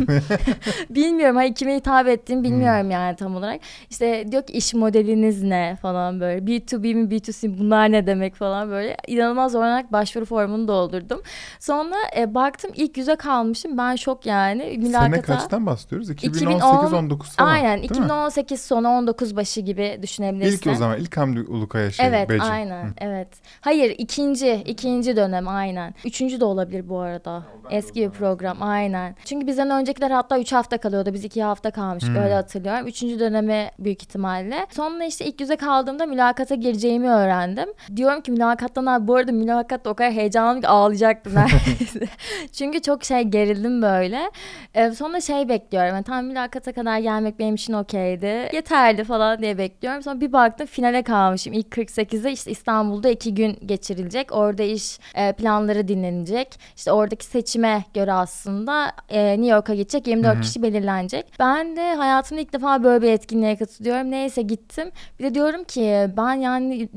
bilmiyorum 0.89 1.35
hayır 1.35 1.55
kime 1.55 1.75
hitap 1.75 2.07
ettiğimi 2.07 2.43
bilmiyorum 2.43 2.91
yani 2.91 3.15
tam 3.15 3.35
olarak. 3.35 3.61
İşte 3.89 4.31
diyor 4.31 4.43
ki 4.43 4.53
iş 4.53 4.73
modeliniz 4.73 5.43
ne 5.43 5.77
falan 5.81 6.19
böyle. 6.19 6.39
B2B 6.45 6.93
mi 6.95 7.09
B2C 7.09 7.52
bunlar 7.59 7.91
ne 7.91 8.07
demek 8.07 8.35
falan 8.35 8.69
böyle. 8.69 8.97
İnanılmaz 9.07 9.51
zorlanarak 9.51 9.91
başvuru 9.91 10.25
formunu 10.25 10.67
doldurdum. 10.67 11.21
Sonra 11.59 11.95
e, 12.17 12.35
baktım 12.35 12.71
ilk 12.75 12.97
yüze 12.97 13.15
kalmışım. 13.15 13.77
Ben 13.77 13.95
şok 13.95 14.25
yani. 14.25 14.77
Mülakata. 14.77 15.05
Sene 15.05 15.21
kaçtan 15.21 15.65
bahsediyoruz? 15.65 16.09
2010 16.09 16.59
2018-19 16.59 17.23
falan. 17.35 17.49
Aynen 17.49 17.79
değil 17.79 17.91
mi? 17.91 17.97
2018 17.97 18.61
sonu 18.61 18.87
19 18.89 19.35
başı 19.35 19.61
gibi 19.61 19.99
düşünebilirsin. 20.01 20.57
İlk 20.57 20.67
o 20.67 20.75
zaman 20.75 20.97
ilk 20.99 21.17
Hamdi 21.17 21.39
Ulukaya 21.41 21.91
şey 21.91 22.07
Evet 22.07 22.29
Becin. 22.29 22.39
aynen 22.43 22.83
Hı. 22.85 22.93
evet. 22.97 23.27
Hayır 23.61 23.95
ikinci 23.97 24.53
ikinci 24.65 25.15
dönem 25.15 25.47
aynen. 25.47 25.93
Üçüncü 26.05 26.39
de 26.39 26.45
olabilir 26.45 26.89
bu 26.89 26.99
arada. 26.99 27.43
Eski 27.69 28.01
bir 28.01 28.09
program 28.09 28.57
aynen. 28.61 29.15
Çünkü 29.25 29.47
bizden 29.47 29.69
öncekiler 29.69 30.11
hatta 30.11 30.39
3 30.39 30.51
hafta 30.53 30.77
kalıyordu. 30.77 31.13
Biz 31.13 31.23
2 31.25 31.43
hafta 31.43 31.71
kalmıştık 31.71 32.15
Hmm. 32.15 32.21
öyle 32.23 32.33
hatırlıyorum. 32.33 32.87
Üçüncü 32.87 33.19
dönemi 33.19 33.69
büyük 33.79 34.01
ihtimalle. 34.03 34.67
Sonra 34.71 35.03
işte 35.05 35.25
ilk 35.25 35.41
yüze 35.41 35.55
kaldığımda 35.55 36.05
mülakata 36.05 36.55
gireceğimi 36.55 37.09
öğrendim. 37.09 37.42
Diyorum 37.95 38.21
ki 38.21 38.31
mülakattan 38.31 38.85
abi 38.85 39.07
bu 39.07 39.15
arada 39.15 39.31
mülakatta 39.31 39.89
o 39.89 39.93
kadar 39.93 40.11
heyecanlıyım 40.11 40.61
ki 40.61 40.67
ağlayacaktım 40.67 41.35
neredeyse. 41.35 41.99
Çünkü 42.51 42.81
çok 42.81 43.03
şey 43.03 43.21
gerildim 43.21 43.81
böyle. 43.81 44.31
Ee, 44.73 44.91
sonra 44.91 45.21
şey 45.21 45.49
bekliyorum. 45.49 45.89
Yani 45.89 46.03
tam 46.03 46.25
mülakata 46.25 46.71
kadar 46.73 46.99
gelmek 46.99 47.39
benim 47.39 47.55
için 47.55 47.73
okeydi. 47.73 48.49
Yeterli 48.53 49.03
falan 49.03 49.41
diye 49.41 49.57
bekliyorum. 49.57 50.03
Sonra 50.03 50.21
bir 50.21 50.33
baktım 50.33 50.67
finale 50.67 51.03
kalmışım. 51.03 51.53
İlk 51.53 51.77
48'de 51.77 52.31
işte 52.31 52.51
İstanbul'da 52.51 53.09
iki 53.09 53.33
gün 53.35 53.57
geçirilecek. 53.65 54.31
Orada 54.31 54.63
iş 54.63 54.99
e, 55.15 55.33
planları 55.33 55.87
dinlenecek. 55.87 56.59
İşte 56.75 56.91
oradaki 56.91 57.25
seçime 57.25 57.83
göre 57.93 58.13
aslında 58.13 58.91
e, 59.09 59.31
New 59.31 59.47
York'a 59.47 59.73
gidecek 59.73 60.07
24 60.07 60.33
Hı 60.33 60.37
hı. 60.37 60.41
kişi 60.41 60.63
belirlenecek. 60.63 61.25
Ben 61.39 61.75
de 61.75 61.95
hayatımda 61.95 62.41
ilk 62.41 62.53
defa 62.53 62.83
böyle 62.83 63.01
bir 63.01 63.11
etkinliğe 63.11 63.55
katılıyorum. 63.55 64.11
Neyse 64.11 64.41
gittim. 64.41 64.91
Bir 65.19 65.23
de 65.23 65.35
diyorum 65.35 65.63
ki 65.63 66.09
ben 66.17 66.33
yani 66.33 66.89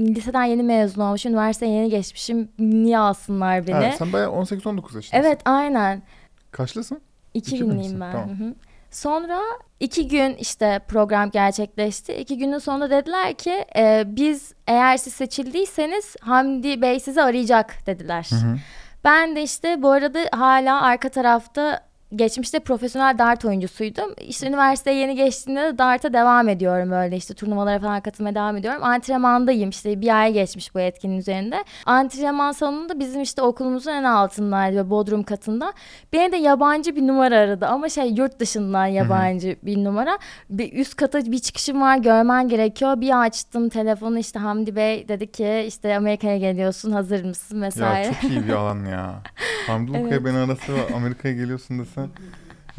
liseden 0.00 0.44
yeni 0.44 0.62
mezun 0.62 1.02
olmuşum. 1.02 1.32
Üniversiteye 1.32 1.72
yeni 1.72 1.90
geçmişim. 1.90 2.48
Niye 2.58 2.98
alsınlar 2.98 3.66
beni? 3.66 3.74
Ha, 3.74 3.92
sen 3.98 4.12
bayağı 4.12 4.30
18-19 4.30 4.74
yaşındasın. 4.76 5.08
Evet 5.12 5.40
aynen. 5.44 6.02
Kaçlısın? 6.50 7.00
2000'liyim 7.34 7.64
2000'lisin, 7.64 8.00
ben. 8.00 8.12
tamam. 8.12 8.28
Hı 8.28 8.44
hı. 8.44 8.54
Sonra 8.90 9.40
iki 9.80 10.08
gün 10.08 10.34
işte 10.34 10.80
program 10.88 11.30
gerçekleşti. 11.30 12.14
İki 12.14 12.38
günün 12.38 12.58
sonunda 12.58 12.90
dediler 12.90 13.34
ki 13.34 13.64
e, 13.76 14.04
biz 14.06 14.54
eğer 14.66 14.96
siz 14.96 15.12
seçildiyseniz 15.12 16.16
Hamdi 16.20 16.82
Bey 16.82 17.00
sizi 17.00 17.22
arayacak 17.22 17.86
dediler. 17.86 18.28
Hı 18.30 18.36
hı. 18.36 18.56
Ben 19.04 19.36
de 19.36 19.42
işte 19.42 19.82
bu 19.82 19.90
arada 19.90 20.20
hala 20.32 20.82
arka 20.82 21.08
tarafta 21.08 21.91
geçmişte 22.16 22.58
profesyonel 22.58 23.18
dart 23.18 23.44
oyuncusuydum. 23.44 24.14
İşte 24.18 24.46
üniversiteye 24.48 24.96
yeni 24.96 25.14
geçtiğimde 25.14 25.62
de 25.62 25.78
darta 25.78 26.12
devam 26.12 26.48
ediyorum 26.48 26.92
öyle 26.92 27.16
işte 27.16 27.34
turnuvalara 27.34 27.78
falan 27.78 28.00
katılmaya 28.00 28.34
devam 28.34 28.56
ediyorum. 28.56 28.84
Antrenmandayım 28.84 29.70
işte 29.70 30.00
bir 30.00 30.20
ay 30.20 30.32
geçmiş 30.32 30.74
bu 30.74 30.80
etkinin 30.80 31.18
üzerinde. 31.18 31.64
Antrenman 31.86 32.52
salonunda 32.52 33.00
bizim 33.00 33.22
işte 33.22 33.42
okulumuzun 33.42 33.90
en 33.90 34.04
altındaydı 34.04 34.76
ve 34.76 34.90
bodrum 34.90 35.22
katında. 35.22 35.72
Beni 36.12 36.32
de 36.32 36.36
yabancı 36.36 36.96
bir 36.96 37.06
numara 37.06 37.36
aradı 37.38 37.66
ama 37.66 37.88
şey 37.88 38.12
yurt 38.12 38.40
dışından 38.40 38.86
yabancı 38.86 39.56
bir 39.62 39.84
numara. 39.84 40.18
Bir 40.50 40.72
üst 40.72 40.96
kata 40.96 41.32
bir 41.32 41.38
çıkışım 41.38 41.80
var 41.80 41.96
görmen 41.98 42.48
gerekiyor. 42.48 43.00
Bir 43.00 43.22
açtım 43.22 43.68
telefonu 43.68 44.18
işte 44.18 44.38
Hamdi 44.38 44.76
Bey 44.76 45.08
dedi 45.08 45.32
ki 45.32 45.64
işte 45.68 45.96
Amerika'ya 45.96 46.38
geliyorsun 46.38 46.92
hazır 46.92 47.24
mısın 47.24 47.62
vesaire. 47.62 48.06
Ya 48.06 48.12
çok 48.12 48.30
iyi 48.30 48.46
bir 48.46 48.52
alan 48.52 48.84
ya. 48.84 49.22
Hamdi 49.66 49.88
Lukaya 49.90 50.08
Evet. 50.08 50.24
beni 50.24 50.36
arasa 50.38 50.72
ve 50.72 50.94
Amerika'ya 50.96 51.34
geliyorsun 51.34 51.78
desen. 51.78 52.01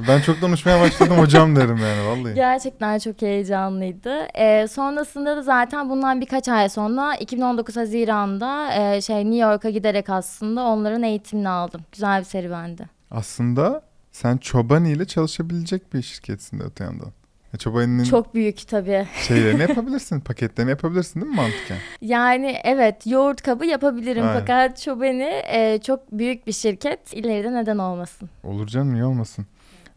Ben 0.07 0.21
çok 0.21 0.41
konuşmaya 0.41 0.81
başladım 0.81 1.17
hocam 1.17 1.55
derim 1.55 1.77
yani 1.77 2.07
vallahi. 2.07 2.33
Gerçekten 2.35 2.99
çok 2.99 3.21
heyecanlıydı. 3.21 4.27
Ee, 4.35 4.67
sonrasında 4.67 5.37
da 5.37 5.41
zaten 5.41 5.89
bundan 5.89 6.21
birkaç 6.21 6.49
ay 6.49 6.69
sonra 6.69 7.15
2019 7.15 7.77
Haziran'da 7.77 8.73
e, 8.73 9.01
şey 9.01 9.17
New 9.17 9.37
York'a 9.37 9.69
giderek 9.69 10.09
aslında 10.09 10.63
onların 10.63 11.03
eğitimini 11.03 11.49
aldım. 11.49 11.81
Güzel 11.91 12.19
bir 12.19 12.25
serüvendi. 12.25 12.85
Aslında 13.11 13.81
sen 14.11 14.37
Çobani 14.37 14.91
ile 14.91 15.05
çalışabilecek 15.05 15.93
bir 15.93 16.01
şirketsin 16.01 16.59
de 16.59 16.63
öte 16.63 16.83
yandan. 16.83 17.11
E, 17.53 17.57
Çobani'nin 17.57 18.03
Çok 18.03 18.35
büyük 18.35 18.67
tabii. 18.67 19.07
şeylerini 19.27 19.61
yapabilirsin, 19.69 20.19
paketlerini 20.19 20.69
yapabilirsin 20.71 21.21
değil 21.21 21.31
mi 21.31 21.35
mantıken? 21.35 21.77
Yani 22.01 22.57
evet 22.63 23.07
yoğurt 23.07 23.41
kabı 23.41 23.65
yapabilirim 23.65 24.23
Aynen. 24.27 24.39
fakat 24.39 24.81
Çobani 24.81 25.41
e, 25.47 25.79
çok 25.85 26.11
büyük 26.11 26.47
bir 26.47 26.51
şirket. 26.53 27.13
İleride 27.13 27.53
neden 27.53 27.77
olmasın? 27.77 28.29
Olur 28.43 28.67
canım 28.67 28.93
niye 28.93 29.05
olmasın? 29.05 29.45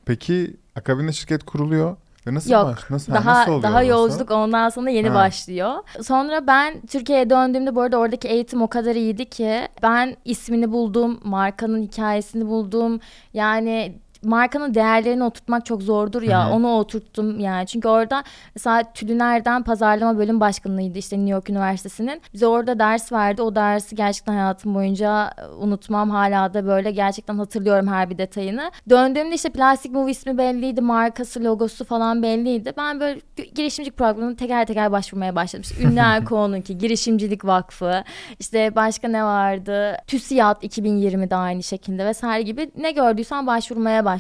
Peki 0.05 0.57
akabinde 0.77 1.13
şirket 1.13 1.45
kuruluyor 1.45 1.97
ve 2.27 2.35
nasıl 2.35 2.51
Yok, 2.51 2.65
baş, 2.67 2.91
nasıl, 2.91 3.13
ha, 3.13 3.19
Daha 3.19 3.31
nasıl 3.41 3.51
oluyor 3.51 3.63
daha 3.63 3.77
orası? 3.77 3.87
yolculuk 3.91 4.31
ondan 4.31 4.69
sonra 4.69 4.91
yeni 4.91 5.09
Ha. 5.09 5.15
başlıyor. 5.15 5.73
Sonra 6.03 6.47
ben 6.47 6.81
Türkiye'ye 6.87 7.31
döndüğümde 7.31 7.75
bu 7.75 7.81
arada 7.81 7.99
oradaki 7.99 8.29
eğitim 8.29 8.63
o 8.63 8.69
kadar 8.69 8.95
iyiydi 8.95 9.25
ki 9.31 9.69
ben 9.83 10.17
ismini 10.25 10.73
buldum, 10.73 11.21
markanın 11.25 11.83
hikayesini 11.83 12.47
buldum. 12.47 13.01
Yani 13.35 13.99
markanın 14.27 14.75
değerlerini 14.75 15.25
oturtmak 15.25 15.67
çok 15.67 15.83
zordur 15.83 16.23
ya. 16.23 16.47
Hı 16.47 16.51
hı. 16.51 16.55
Onu 16.55 16.77
oturttum 16.77 17.41
yani. 17.41 17.67
Çünkü 17.67 17.89
orada 17.89 18.25
mesela 18.55 18.83
Tülüner'den 18.95 19.63
pazarlama 19.63 20.19
bölüm 20.19 20.41
başkanıydı 20.41 20.99
işte 20.99 21.17
New 21.17 21.31
York 21.31 21.51
Üniversitesi'nin. 21.51 22.23
Bize 22.35 22.47
orada 22.47 22.79
ders 22.79 23.13
verdi. 23.13 23.43
O 23.43 23.55
dersi 23.55 23.97
gerçekten 23.97 24.33
hayatım 24.33 24.75
boyunca 24.75 25.31
e, 25.39 25.47
unutmam. 25.47 26.11
Hala 26.11 26.55
da 26.55 26.67
böyle 26.67 26.91
gerçekten 26.91 27.39
hatırlıyorum 27.39 27.89
her 27.89 28.11
bir 28.11 28.19
detayını. 28.19 28.71
Döndüğümde 28.91 29.35
işte 29.35 29.49
Plastic 29.49 29.91
Move 29.91 30.11
ismi 30.11 30.39
belliydi. 30.39 30.81
Markası, 30.81 31.45
logosu 31.45 31.85
falan 31.85 32.23
belliydi. 32.23 32.73
Ben 32.77 33.01
böyle 33.01 33.21
girişimcilik 33.55 33.99
programına 33.99 34.37
teker 34.37 34.67
teker 34.67 34.93
başvurmaya 34.93 35.37
başladım. 35.37 35.63
İşte 35.71 35.85
Ünlü 35.89 36.01
Erkoğan'ınki, 36.01 36.79
Girişimcilik 36.79 37.45
Vakfı, 37.45 38.05
işte 38.39 38.75
başka 38.77 39.09
ne 39.09 39.25
vardı? 39.25 39.97
TÜSİAD 40.07 40.63
2020'de 40.63 41.37
aynı 41.37 41.63
şekilde 41.63 42.07
vesaire 42.07 42.43
gibi 42.43 42.71
ne 42.79 42.91
gördüysem 42.91 43.47
başvurmaya 43.47 44.05
başladım. 44.05 44.16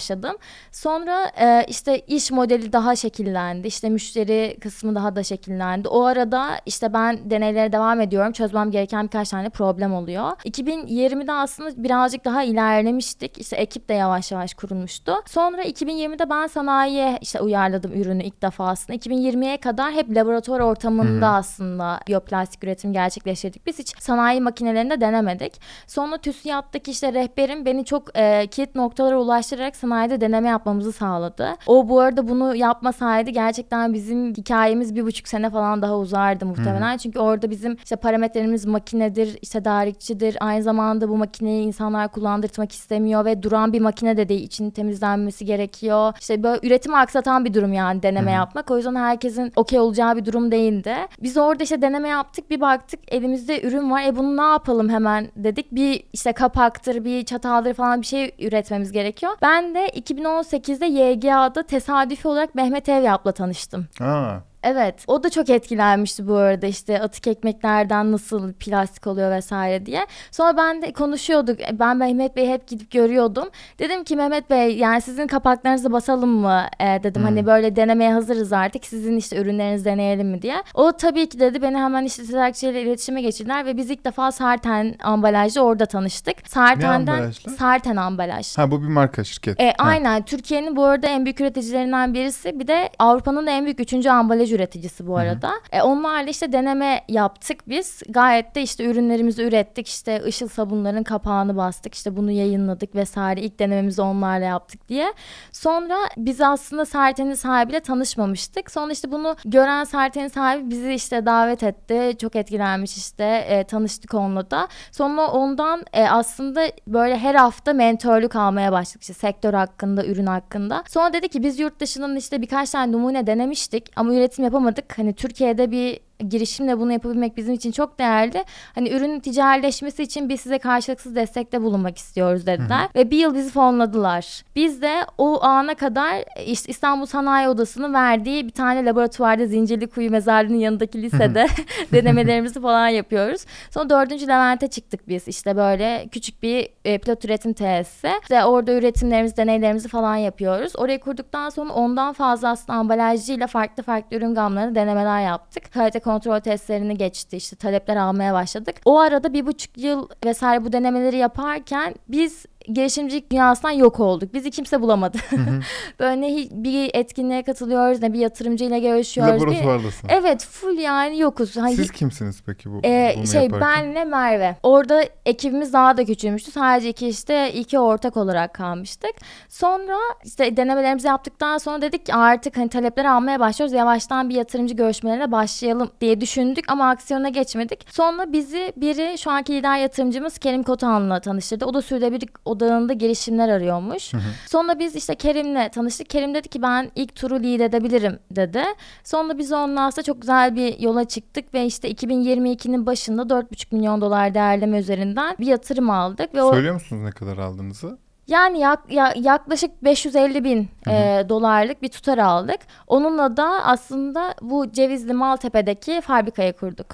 Sonra 0.73 1.31
e, 1.41 1.65
işte 1.69 2.01
iş 2.01 2.31
modeli 2.31 2.73
daha 2.73 2.97
şekillendi. 2.97 3.67
İşte 3.67 3.89
müşteri 3.89 4.57
kısmı 4.61 4.95
daha 4.95 5.17
da 5.17 5.23
şekillendi. 5.23 5.89
O 5.89 6.05
arada 6.05 6.49
işte 6.67 6.93
ben 6.93 7.31
deneylere 7.31 7.73
devam 7.73 8.01
ediyorum. 8.01 8.33
Çözmem 8.33 8.71
gereken 8.71 9.05
birkaç 9.05 9.29
tane 9.29 9.49
problem 9.49 9.95
oluyor. 9.95 10.31
2020'de 10.31 11.33
aslında 11.33 11.85
birazcık 11.85 12.25
daha 12.25 12.43
ilerlemiştik. 12.43 13.39
İşte 13.39 13.57
ekip 13.57 13.89
de 13.89 13.95
yavaş 13.95 14.33
yavaş 14.33 14.55
kurulmuştu. 14.55 15.15
Sonra 15.27 15.63
2020'de 15.63 16.31
ben 16.31 16.47
sanayiye 16.47 17.19
işte 17.21 17.41
uyarladım 17.41 17.93
ürünü 17.93 18.23
ilk 18.23 18.43
defasında. 18.43 18.97
2020'ye 18.97 19.57
kadar 19.57 19.93
hep 19.93 20.17
laboratuvar 20.17 20.61
ortamında 20.61 21.29
aslında 21.29 22.01
biyoplastik 22.07 22.65
üretim 22.65 22.93
gerçekleştirdik. 22.93 23.67
Biz 23.67 23.79
hiç 23.79 24.03
sanayi 24.03 24.41
makinelerinde 24.41 25.01
denemedik. 25.01 25.61
Sonra 25.87 26.19
TÜSİAD'daki 26.19 26.91
işte 26.91 27.13
rehberim 27.13 27.67
beni 27.67 27.85
çok 27.85 28.19
e, 28.19 28.47
kilit 28.47 28.75
noktalara 28.75 29.19
ulaştırarak 29.19 29.77
sanayide 29.87 30.21
deneme 30.21 30.49
yapmamızı 30.49 30.93
sağladı. 30.93 31.49
O 31.67 31.89
bu 31.89 32.01
arada 32.01 32.29
bunu 32.29 32.57
yapmasaydı 32.57 33.31
gerçekten 33.31 33.95
bizim 33.95 34.35
hikayemiz 34.35 34.95
bir 34.95 35.05
buçuk 35.05 35.29
sene 35.29 35.51
falan 35.51 35.83
daha 35.83 35.99
uzardı 35.99 36.47
muhtemelen. 36.47 36.97
Çünkü 36.97 37.19
orada 37.19 37.51
bizim 37.51 37.77
işte 37.85 37.97
parametrelerimiz 37.97 38.67
makinedir, 38.67 39.39
işte 39.43 39.63
tarihçidir. 39.63 40.37
Aynı 40.41 40.63
zamanda 40.63 41.09
bu 41.09 41.17
makineyi 41.17 41.67
insanlar 41.67 42.09
kullandırtmak 42.09 42.73
istemiyor 42.73 43.25
ve 43.25 43.43
duran 43.43 43.73
bir 43.73 43.81
makine 43.81 44.17
de 44.17 44.29
değil. 44.29 44.47
için 44.47 44.71
temizlenmesi 44.71 45.45
gerekiyor. 45.45 46.13
İşte 46.21 46.43
böyle 46.43 46.67
üretimi 46.67 46.97
aksatan 46.97 47.45
bir 47.45 47.55
durum 47.55 47.73
yani 47.73 48.03
deneme 48.03 48.31
yapmak. 48.33 48.71
O 48.71 48.77
yüzden 48.77 48.95
herkesin 48.95 49.53
okey 49.57 49.79
olacağı 49.79 50.17
bir 50.17 50.25
durum 50.25 50.51
değildi. 50.51 50.95
Biz 51.23 51.37
orada 51.37 51.63
işte 51.63 51.83
deneme 51.83 52.09
yaptık. 52.09 52.51
Bir 52.51 52.61
baktık 52.61 53.01
elimizde 53.09 53.63
ürün 53.63 53.91
var. 53.91 54.03
E 54.07 54.17
bunu 54.17 54.37
ne 54.37 54.53
yapalım 54.53 54.89
hemen 54.89 55.29
dedik. 55.37 55.73
Bir 55.73 56.03
işte 56.13 56.33
kapaktır, 56.33 57.05
bir 57.05 57.25
çataldır 57.25 57.75
falan 57.75 58.01
bir 58.01 58.07
şey 58.07 58.31
üretmemiz 58.39 58.93
gerekiyor. 58.93 59.33
Ben 59.43 59.66
de 59.75 59.87
2018'de 59.87 60.87
YGA'da 60.87 61.63
tesadüfi 61.63 62.29
olarak 62.29 62.55
Mehmet 62.55 62.89
Evyap'la 62.89 63.33
tanıştım. 63.33 63.87
Ha, 63.99 64.43
Evet. 64.67 65.05
O 65.07 65.23
da 65.23 65.31
çok 65.31 65.49
etkilenmişti 65.51 66.29
bu 66.29 66.35
arada 66.37 66.67
işte 66.67 67.01
atık 67.03 67.27
ekmeklerden 67.27 68.13
nasıl 68.13 68.53
plastik 68.53 69.07
oluyor 69.07 69.31
vesaire 69.31 69.87
diye. 69.87 70.07
Sonra 70.31 70.57
ben 70.57 70.83
de 70.83 70.93
konuşuyorduk. 70.93 71.61
E, 71.61 71.79
Ben 71.79 71.97
Mehmet 71.97 72.37
Bey'i 72.37 72.49
hep 72.53 72.67
gidip 72.69 72.91
görüyordum. 72.91 73.49
Dedim 73.79 74.05
ki 74.05 74.17
Mehmet 74.17 74.51
Bey 74.51 74.77
yani 74.79 75.01
sizin 75.01 75.27
kapaklarınızı 75.27 75.93
basalım 75.93 76.31
mı? 76.31 76.63
E, 76.81 76.85
dedim 77.03 77.23
hani 77.23 77.47
böyle 77.47 77.77
denemeye 77.77 78.13
hazırız 78.13 78.53
artık. 78.53 78.85
Sizin 78.87 79.17
işte 79.17 79.37
ürünlerinizi 79.37 79.85
deneyelim 79.85 80.29
mi 80.29 80.43
diye. 80.43 80.63
O 80.75 80.93
tabii 80.93 81.29
ki 81.29 81.41
dedi. 81.41 81.63
Beni 81.63 81.77
hemen 81.79 82.05
işte 82.05 82.25
tedarikçiyle 82.27 82.83
iletişime 82.83 83.23
geçirdiler 83.23 83.67
ve 83.67 83.77
biz 83.77 83.91
ilk 83.91 84.05
defa 84.05 84.33
Sarten 84.33 84.95
ambalajda 85.03 85.63
orada 85.65 85.87
tanıştık. 85.87 86.37
Sarten'den 86.49 86.89
ambalajla? 87.13 87.51
Sarten 87.53 87.97
ambalaj. 87.97 88.57
ha 88.59 88.71
bu 88.71 88.83
bir 88.83 88.89
marka 88.89 89.25
şirket. 89.25 89.61
E, 89.61 89.67
Ha. 89.67 89.73
aynen 89.79 90.23
Türkiye'nin 90.23 90.77
bu 90.77 90.85
arada 90.85 91.07
en 91.07 91.25
büyük 91.25 91.41
üreticilerinden 91.41 92.15
birisi 92.15 92.61
bir 92.61 92.67
de 92.67 92.89
Avrupa'nın 92.99 93.47
da 93.47 93.51
en 93.51 93.65
büyük 93.65 93.81
üçüncü 93.81 94.09
ambalaj 94.11 94.53
üreticisi 94.57 95.07
bu 95.07 95.17
arada. 95.17 95.53
E, 95.73 95.83
onlarla 95.83 96.31
işte 96.31 96.53
deneme 96.53 97.05
yaptık 97.09 97.69
biz. 97.69 98.03
Gayet 98.09 98.55
de 98.55 98.63
işte 98.63 98.85
ürünlerimizi 98.85 99.43
ürettik. 99.43 99.89
İşte 99.89 100.23
ışıl 100.25 100.49
sabunların 100.49 101.03
kapağını 101.03 101.57
bastık. 101.57 101.95
İşte 101.95 102.17
bunu 102.17 102.31
yayınladık 102.31 102.95
vesaire. 102.95 103.41
İlk 103.41 103.59
denememizi 103.59 104.03
onlarla 104.03 104.45
yaptık 104.45 104.89
diye. 104.89 105.13
Sonra 105.53 105.97
biz 106.17 106.41
aslında 106.41 106.85
Serten'in 106.85 107.35
sahibiyle 107.35 107.81
tanışmamıştık. 107.81 108.71
Sonra 108.71 108.93
işte 108.93 109.13
bunu 109.13 109.37
gören 109.45 109.85
Serten'in 109.85 110.29
sahibi 110.29 110.71
bizi 110.71 110.93
işte 110.93 111.27
davet 111.27 111.63
etti. 111.63 112.19
Çok 112.19 112.37
etkilenmiş 112.37 112.97
işte. 112.97 113.25
E, 113.49 113.65
tanıştık 113.65 114.15
onunla 114.15 114.51
da. 114.51 114.69
Sonra 114.93 115.29
ondan 115.29 115.85
e, 115.93 116.09
aslında 116.09 116.69
böyle 116.87 117.19
her 117.19 117.35
hafta 117.35 117.73
mentörlük 117.73 118.37
almaya 118.37 118.73
başladık. 118.73 119.03
İşte 119.03 119.15
sektör 119.15 119.55
hakkında, 119.55 120.07
ürün 120.07 120.27
hakkında. 120.27 120.85
Sonra 120.89 121.13
dedi 121.13 121.29
ki 121.29 121.43
biz 121.43 121.59
yurt 121.59 121.81
dışından 121.81 122.17
işte 122.17 122.43
birkaç 122.43 122.71
tane 122.71 122.93
numune 122.93 123.27
denemiştik 123.27 123.91
ama 123.97 124.15
üretim 124.15 124.36
yapamadık. 124.45 124.99
Hani 124.99 125.13
Türkiye'de 125.13 125.71
bir 125.71 126.01
girişimle 126.19 126.79
bunu 126.79 126.93
yapabilmek 126.93 127.37
bizim 127.37 127.55
için 127.55 127.73
çok 127.73 127.99
değerli. 127.99 128.45
Hani 128.75 128.91
ürünün 128.91 129.21
ticarileşmesi 129.21 130.03
için 130.03 130.29
biz 130.29 130.41
size 130.41 130.59
karşılıksız 130.59 131.17
destekte 131.17 131.63
bulunmak 131.63 131.99
istiyoruz 131.99 132.47
dediler. 132.47 132.89
Ve 132.95 133.11
bir 133.11 133.19
yıl 133.19 133.35
bizi 133.35 133.51
fonladılar. 133.51 134.43
Biz 134.57 134.83
de 134.83 135.07
o 135.19 135.45
ana 135.45 135.75
kadar 135.75 136.25
işte 136.47 136.71
İstanbul 136.71 137.07
Sanayi 137.07 137.49
Odası'nın 137.49 137.95
verdiği 137.95 138.47
bir 138.47 138.53
tane 138.53 138.85
laboratuvarda 138.85 139.47
Zincirlikuyu 139.47 140.11
Mezarlığı'nın 140.11 140.59
yanındaki 140.59 141.03
lisede 141.03 141.47
denemelerimizi 141.93 142.61
falan 142.61 142.89
yapıyoruz. 142.89 143.45
Sonra 143.71 143.91
dördüncü 143.91 144.29
Levent'e 144.29 144.69
çıktık 144.69 145.09
biz. 145.09 145.29
İşte 145.29 145.57
böyle 145.57 146.09
küçük 146.13 146.43
bir 146.43 146.69
e, 146.85 146.99
pilot 146.99 147.25
üretim 147.25 147.53
tesisi. 147.53 148.09
İşte 148.23 148.45
orada 148.45 148.73
üretimlerimizi, 148.73 149.37
deneylerimizi 149.37 149.89
falan 149.89 150.17
yapıyoruz. 150.17 150.73
Orayı 150.77 151.01
kurduktan 151.01 151.49
sonra 151.49 151.73
ondan 151.73 152.13
fazla 152.13 152.49
aslında 152.49 152.79
ambalajcıyla 152.79 153.47
farklı 153.47 153.83
farklı 153.83 154.17
ürün 154.17 154.35
gamlarında 154.35 154.75
denemeler 154.75 155.21
yaptık. 155.21 155.73
Kalite 155.73 156.01
kontrol 156.07 156.41
testlerini 156.41 156.97
geçti. 156.97 157.37
İşte 157.37 157.57
talepler 157.57 157.97
almaya 157.97 158.33
başladık. 158.35 158.77
O 158.85 158.99
arada 158.99 159.33
bir 159.33 159.47
buçuk 159.47 159.79
yıl 159.79 160.09
vesaire 160.25 160.65
bu 160.65 160.73
denemeleri 160.73 161.17
yaparken 161.17 161.95
biz 162.09 162.47
girişimcilik 162.75 163.33
dünyasından 163.33 163.71
yok 163.71 164.01
olduk. 164.01 164.35
Bizi 164.35 164.51
kimse 164.51 164.81
bulamadı. 164.81 165.19
Böyle 166.01 166.21
ne 166.21 166.37
bir 166.51 166.91
etkinliğe 166.95 167.43
katılıyoruz 167.43 168.03
ne 168.03 168.13
bir 168.13 168.19
yatırımcıyla 168.19 168.79
görüşüyoruz. 168.79 169.35
Bir- 169.35 169.41
Laboratuvardasın. 169.47 170.09
Evet 170.09 170.45
full 170.45 170.79
yani 170.79 171.19
yokuz. 171.19 171.57
Hani 171.57 171.77
Siz 171.77 171.91
kimsiniz 171.91 172.43
peki 172.47 172.71
bu? 172.73 172.81
ee, 172.85 173.15
bunu 173.17 173.27
şey 173.27 173.43
yaparken? 173.43 173.85
benle 173.85 174.05
Merve. 174.05 174.57
Orada 174.63 175.05
ekibimiz 175.27 175.73
daha 175.73 175.97
da 175.97 176.05
küçülmüştü. 176.05 176.51
Sadece 176.51 176.89
iki 176.89 177.09
işte 177.09 177.53
iki 177.53 177.79
ortak 177.79 178.17
olarak 178.17 178.55
kalmıştık. 178.55 179.11
Sonra 179.49 179.97
işte 180.25 180.57
denemelerimizi 180.57 181.07
yaptıktan 181.09 181.59
sonra 181.59 181.83
dedik 181.83 182.07
ki 182.07 182.15
artık 182.15 182.57
hani 182.57 182.69
talepleri 182.69 183.09
almaya 183.09 183.41
başlıyoruz. 183.41 183.73
Yavaştan 183.73 184.29
bir 184.29 184.35
yatırımcı 184.35 184.75
görüşmelerine 184.75 185.33
başlayalım 185.33 185.91
diye 186.01 186.21
düşündük 186.21 186.65
ama 186.73 186.89
aksiyona 186.91 187.29
geçmedik. 187.29 187.87
Sonra 187.91 188.33
bizi 188.33 188.73
biri 188.77 189.19
şu 189.19 189.31
anki 189.31 189.53
lider 189.53 189.79
yatırımcımız 189.79 190.39
Kerim 190.39 190.63
Kotan'la 190.63 191.21
tanıştırdı. 191.21 191.65
O 191.65 191.75
da 191.75 191.83
sürdürülebilirlik 191.83 192.31
odağında 192.57 192.93
girişimler 192.93 193.49
arıyormuş. 193.49 194.13
Sonra 194.47 194.79
biz 194.79 194.97
işte 194.97 195.15
Kerim'le 195.15 195.69
tanıştık. 195.69 196.11
Kerim 196.11 196.35
dedi 196.35 196.49
ki 196.49 196.63
ben 196.63 196.91
ilk 196.95 197.15
turu 197.15 197.35
lead 197.43 197.61
edebilirim 197.61 198.19
dedi. 198.31 198.63
Sonra 199.05 199.39
biz 199.39 199.53
onunla 199.53 199.87
aslında 199.87 200.03
çok 200.03 200.21
güzel 200.21 200.57
bir 200.57 200.81
yola 200.81 201.05
çıktık 201.05 201.55
ve 201.55 201.65
işte 201.67 201.91
2022'nin 201.91 202.87
başında 202.87 203.23
4,5 203.23 203.75
milyon 203.75 204.01
dolar 204.01 204.35
değerleme 204.35 204.79
üzerinden 204.79 205.37
bir 205.41 205.47
yatırım 205.47 205.91
aldık. 205.91 206.35
ve 206.35 206.43
o 206.43 206.53
Söylüyor 206.53 206.75
musunuz 206.75 207.03
ne 207.03 207.11
kadar 207.11 207.39
aldığınızı? 207.39 207.99
yani 208.27 208.61
yak- 208.61 208.93
ya- 208.93 209.15
yaklaşık 209.17 209.85
550 209.85 210.45
bin 210.45 210.69
e, 210.89 211.25
dolarlık 211.29 211.83
bir 211.83 211.89
tutar 211.89 212.19
aldık. 212.19 212.59
Onunla 212.87 213.37
da 213.37 213.45
aslında 213.65 214.35
bu 214.43 214.73
Cevizli 214.73 215.13
Maltepe'deki 215.13 216.01
fabrikayı 216.01 216.53
kurduk. 216.53 216.87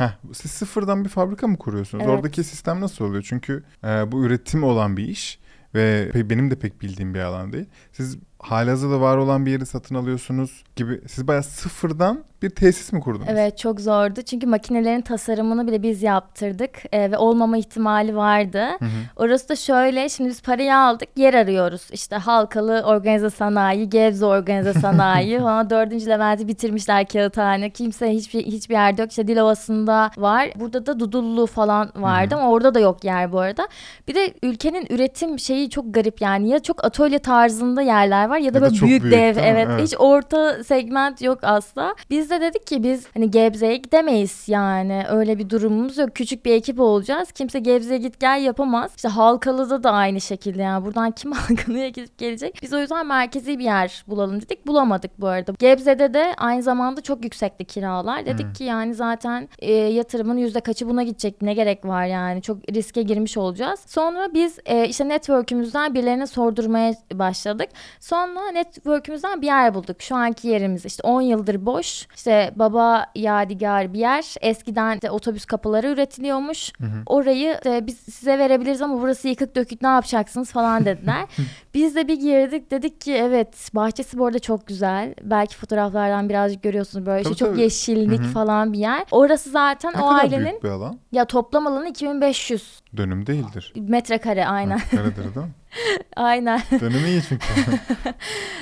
Heh, 0.00 0.32
siz 0.32 0.50
sıfırdan 0.50 1.04
bir 1.04 1.08
fabrika 1.08 1.46
mı 1.46 1.58
kuruyorsunuz? 1.58 2.04
Evet. 2.04 2.14
Oradaki 2.14 2.44
sistem 2.44 2.80
nasıl 2.80 3.04
oluyor? 3.04 3.24
Çünkü 3.28 3.64
e, 3.84 4.12
bu 4.12 4.24
üretim 4.24 4.64
olan 4.64 4.96
bir 4.96 5.08
iş 5.08 5.38
ve 5.74 6.10
benim 6.30 6.50
de 6.50 6.58
pek 6.58 6.80
bildiğim 6.82 7.14
bir 7.14 7.20
alan 7.20 7.52
değil. 7.52 7.66
Siz 8.00 8.16
halihazırda 8.38 9.00
var 9.00 9.16
olan 9.16 9.46
bir 9.46 9.50
yeri 9.50 9.66
satın 9.66 9.94
alıyorsunuz 9.94 10.64
gibi. 10.76 11.00
Siz 11.08 11.28
bayağı 11.28 11.42
sıfırdan 11.42 12.24
bir 12.42 12.50
tesis 12.50 12.92
mi 12.92 13.00
kurdunuz? 13.00 13.26
Evet 13.28 13.58
çok 13.58 13.80
zordu 13.80 14.22
çünkü 14.22 14.46
makinelerin 14.46 15.00
tasarımını 15.00 15.66
bile 15.66 15.82
biz 15.82 16.02
yaptırdık 16.02 16.78
e, 16.92 17.10
ve 17.10 17.18
olmama 17.18 17.58
ihtimali 17.58 18.16
vardı. 18.16 18.62
Hı 18.78 18.84
hı. 18.84 18.88
Orası 19.16 19.48
da 19.48 19.56
şöyle 19.56 20.08
şimdi 20.08 20.30
biz 20.30 20.42
parayı 20.42 20.76
aldık 20.76 21.08
yer 21.16 21.34
arıyoruz 21.34 21.88
işte 21.92 22.16
Halkalı 22.16 22.82
Organize 22.84 23.30
Sanayi, 23.30 23.90
Gebze 23.90 24.24
Organize 24.26 24.72
Sanayi 24.80 25.38
falan 25.38 25.70
dördüncü 25.70 26.06
Levent'i 26.06 26.48
bitirmişler 26.48 27.08
kağıthane. 27.08 27.70
Kimse 27.70 28.10
hiçbir, 28.10 28.46
hiçbir 28.46 28.74
yerde 28.74 29.02
yok 29.02 29.10
işte 29.10 29.28
Dilovası'nda 29.28 30.10
var. 30.16 30.50
Burada 30.56 30.86
da 30.86 31.00
Dudullu 31.00 31.46
falan 31.46 31.92
vardı 31.96 32.34
ama 32.34 32.50
orada 32.50 32.74
da 32.74 32.80
yok 32.80 33.04
yer 33.04 33.32
bu 33.32 33.40
arada. 33.40 33.68
Bir 34.08 34.14
de 34.14 34.34
ülkenin 34.42 34.86
üretim 34.90 35.38
şeyi 35.38 35.70
çok 35.70 35.94
garip 35.94 36.20
yani 36.20 36.48
ya 36.48 36.58
çok 36.58 36.84
atölye 36.84 37.18
tarzında 37.18 37.82
yerler 37.90 38.28
var 38.28 38.38
ya 38.38 38.54
da 38.54 38.58
Ya 38.58 38.62
da 38.62 38.66
böyle 38.66 38.74
çok 38.74 38.88
büyük, 38.88 39.02
büyük, 39.02 39.14
dev 39.14 39.36
evet, 39.36 39.66
Evet. 39.70 39.82
hiç 39.86 39.94
orta 39.98 40.64
segment 40.64 41.22
yok 41.22 41.38
asla. 41.42 41.94
Biz 42.10 42.30
de 42.30 42.40
dedik 42.40 42.66
ki 42.66 42.82
biz 42.82 43.06
hani 43.14 43.30
Gebze'ye 43.30 43.76
gidemeyiz 43.76 44.44
yani 44.46 45.04
öyle 45.10 45.38
bir 45.38 45.50
durumumuz 45.50 45.98
yok. 45.98 46.14
Küçük 46.14 46.44
bir 46.44 46.52
ekip 46.54 46.80
olacağız. 46.80 47.32
Kimse 47.32 47.58
Gebze'ye 47.58 47.98
git 47.98 48.20
gel 48.20 48.42
yapamaz. 48.42 48.92
İşte 48.96 49.08
Halkalı'da 49.08 49.82
da 49.82 49.90
aynı 49.90 50.20
şekilde 50.20 50.62
yani 50.62 50.84
buradan 50.84 51.10
kim 51.20 51.32
Halkalı'ya 51.32 51.88
gidip 51.88 52.18
gelecek? 52.18 52.58
Biz 52.62 52.72
o 52.72 52.78
yüzden 52.78 53.06
merkezi 53.06 53.58
bir 53.58 53.64
yer 53.64 54.04
bulalım 54.06 54.40
dedik. 54.42 54.66
Bulamadık 54.66 55.20
bu 55.20 55.26
arada. 55.28 55.52
Gebze'de 55.58 56.14
de 56.14 56.34
aynı 56.38 56.62
zamanda 56.62 57.00
çok 57.00 57.24
yüksekti 57.24 57.64
kiralar. 57.64 58.26
Dedik 58.26 58.46
Hmm. 58.46 58.52
ki 58.52 58.64
yani 58.64 58.94
zaten 58.94 59.48
e, 59.58 59.72
yatırımın 59.72 60.36
yüzde 60.36 60.60
kaçı 60.60 60.88
buna 60.88 61.02
gidecek 61.02 61.42
ne 61.42 61.54
gerek 61.54 61.84
var 61.84 62.04
yani 62.06 62.42
çok 62.42 62.56
riske 62.74 63.02
girmiş 63.02 63.36
olacağız. 63.36 63.80
Sonra 63.86 64.34
biz 64.34 64.58
e, 64.66 64.88
işte 64.88 65.08
network'ümüzden 65.08 65.94
birilerine 65.94 66.26
sordurmaya 66.26 66.94
başladık. 67.14 67.68
Sonra 68.00 68.50
network'ümüzden 68.50 69.42
bir 69.42 69.46
yer 69.46 69.74
bulduk. 69.74 70.02
Şu 70.02 70.16
anki 70.16 70.48
yerimiz 70.48 70.84
işte 70.86 71.02
10 71.08 71.20
yıldır 71.20 71.66
boş. 71.66 72.06
İşte 72.16 72.52
baba 72.56 73.06
yadigar 73.14 73.92
bir 73.92 73.98
yer. 73.98 74.34
Eskiden 74.40 75.00
de 75.02 75.10
otobüs 75.10 75.44
kapıları 75.44 75.86
üretiliyormuş. 75.88 76.72
Hı 76.80 76.86
hı. 76.86 77.02
Orayı 77.06 77.52
işte 77.54 77.86
biz 77.86 77.98
size 77.98 78.38
verebiliriz 78.38 78.82
ama 78.82 79.00
burası 79.02 79.28
yıkık 79.28 79.56
dökük 79.56 79.82
ne 79.82 79.88
yapacaksınız 79.88 80.52
falan 80.52 80.84
dediler. 80.84 81.24
biz 81.74 81.96
de 81.96 82.08
bir 82.08 82.20
girdik 82.20 82.70
dedik 82.70 83.00
ki 83.00 83.12
evet 83.14 83.70
bahçesi 83.74 84.18
bu 84.18 84.26
arada 84.26 84.38
çok 84.38 84.66
güzel. 84.66 85.14
Belki 85.22 85.56
fotoğraflardan 85.56 86.28
birazcık 86.28 86.62
görüyorsunuz 86.62 87.06
böyle 87.06 87.18
işte 87.20 87.28
Tabii, 87.30 87.38
çok 87.38 87.48
tabii. 87.48 87.60
yeşillik 87.60 88.20
Hı 88.20 88.24
hı. 88.24 88.28
falan 88.28 88.72
bir 88.72 88.78
yer. 88.78 89.04
Orası 89.10 89.50
zaten 89.50 89.92
Ne 89.96 90.02
o 90.02 90.08
kadar 90.08 90.18
ailenin 90.24 90.44
büyük 90.44 90.64
bir 90.64 90.68
alan? 90.68 90.98
ya 91.12 91.24
toplam 91.24 91.66
alanı 91.66 91.88
2500 91.88 92.80
Dönüm 92.96 93.26
değildir. 93.26 93.72
metrekare 93.76 94.46
aynen. 94.46 94.78
Karedir 94.90 95.16
değil 95.34 95.36
mi? 95.46 95.52
aynen. 96.16 96.60
Dönümü 96.80 97.08
iyi 97.08 97.22
çünkü. 97.28 97.46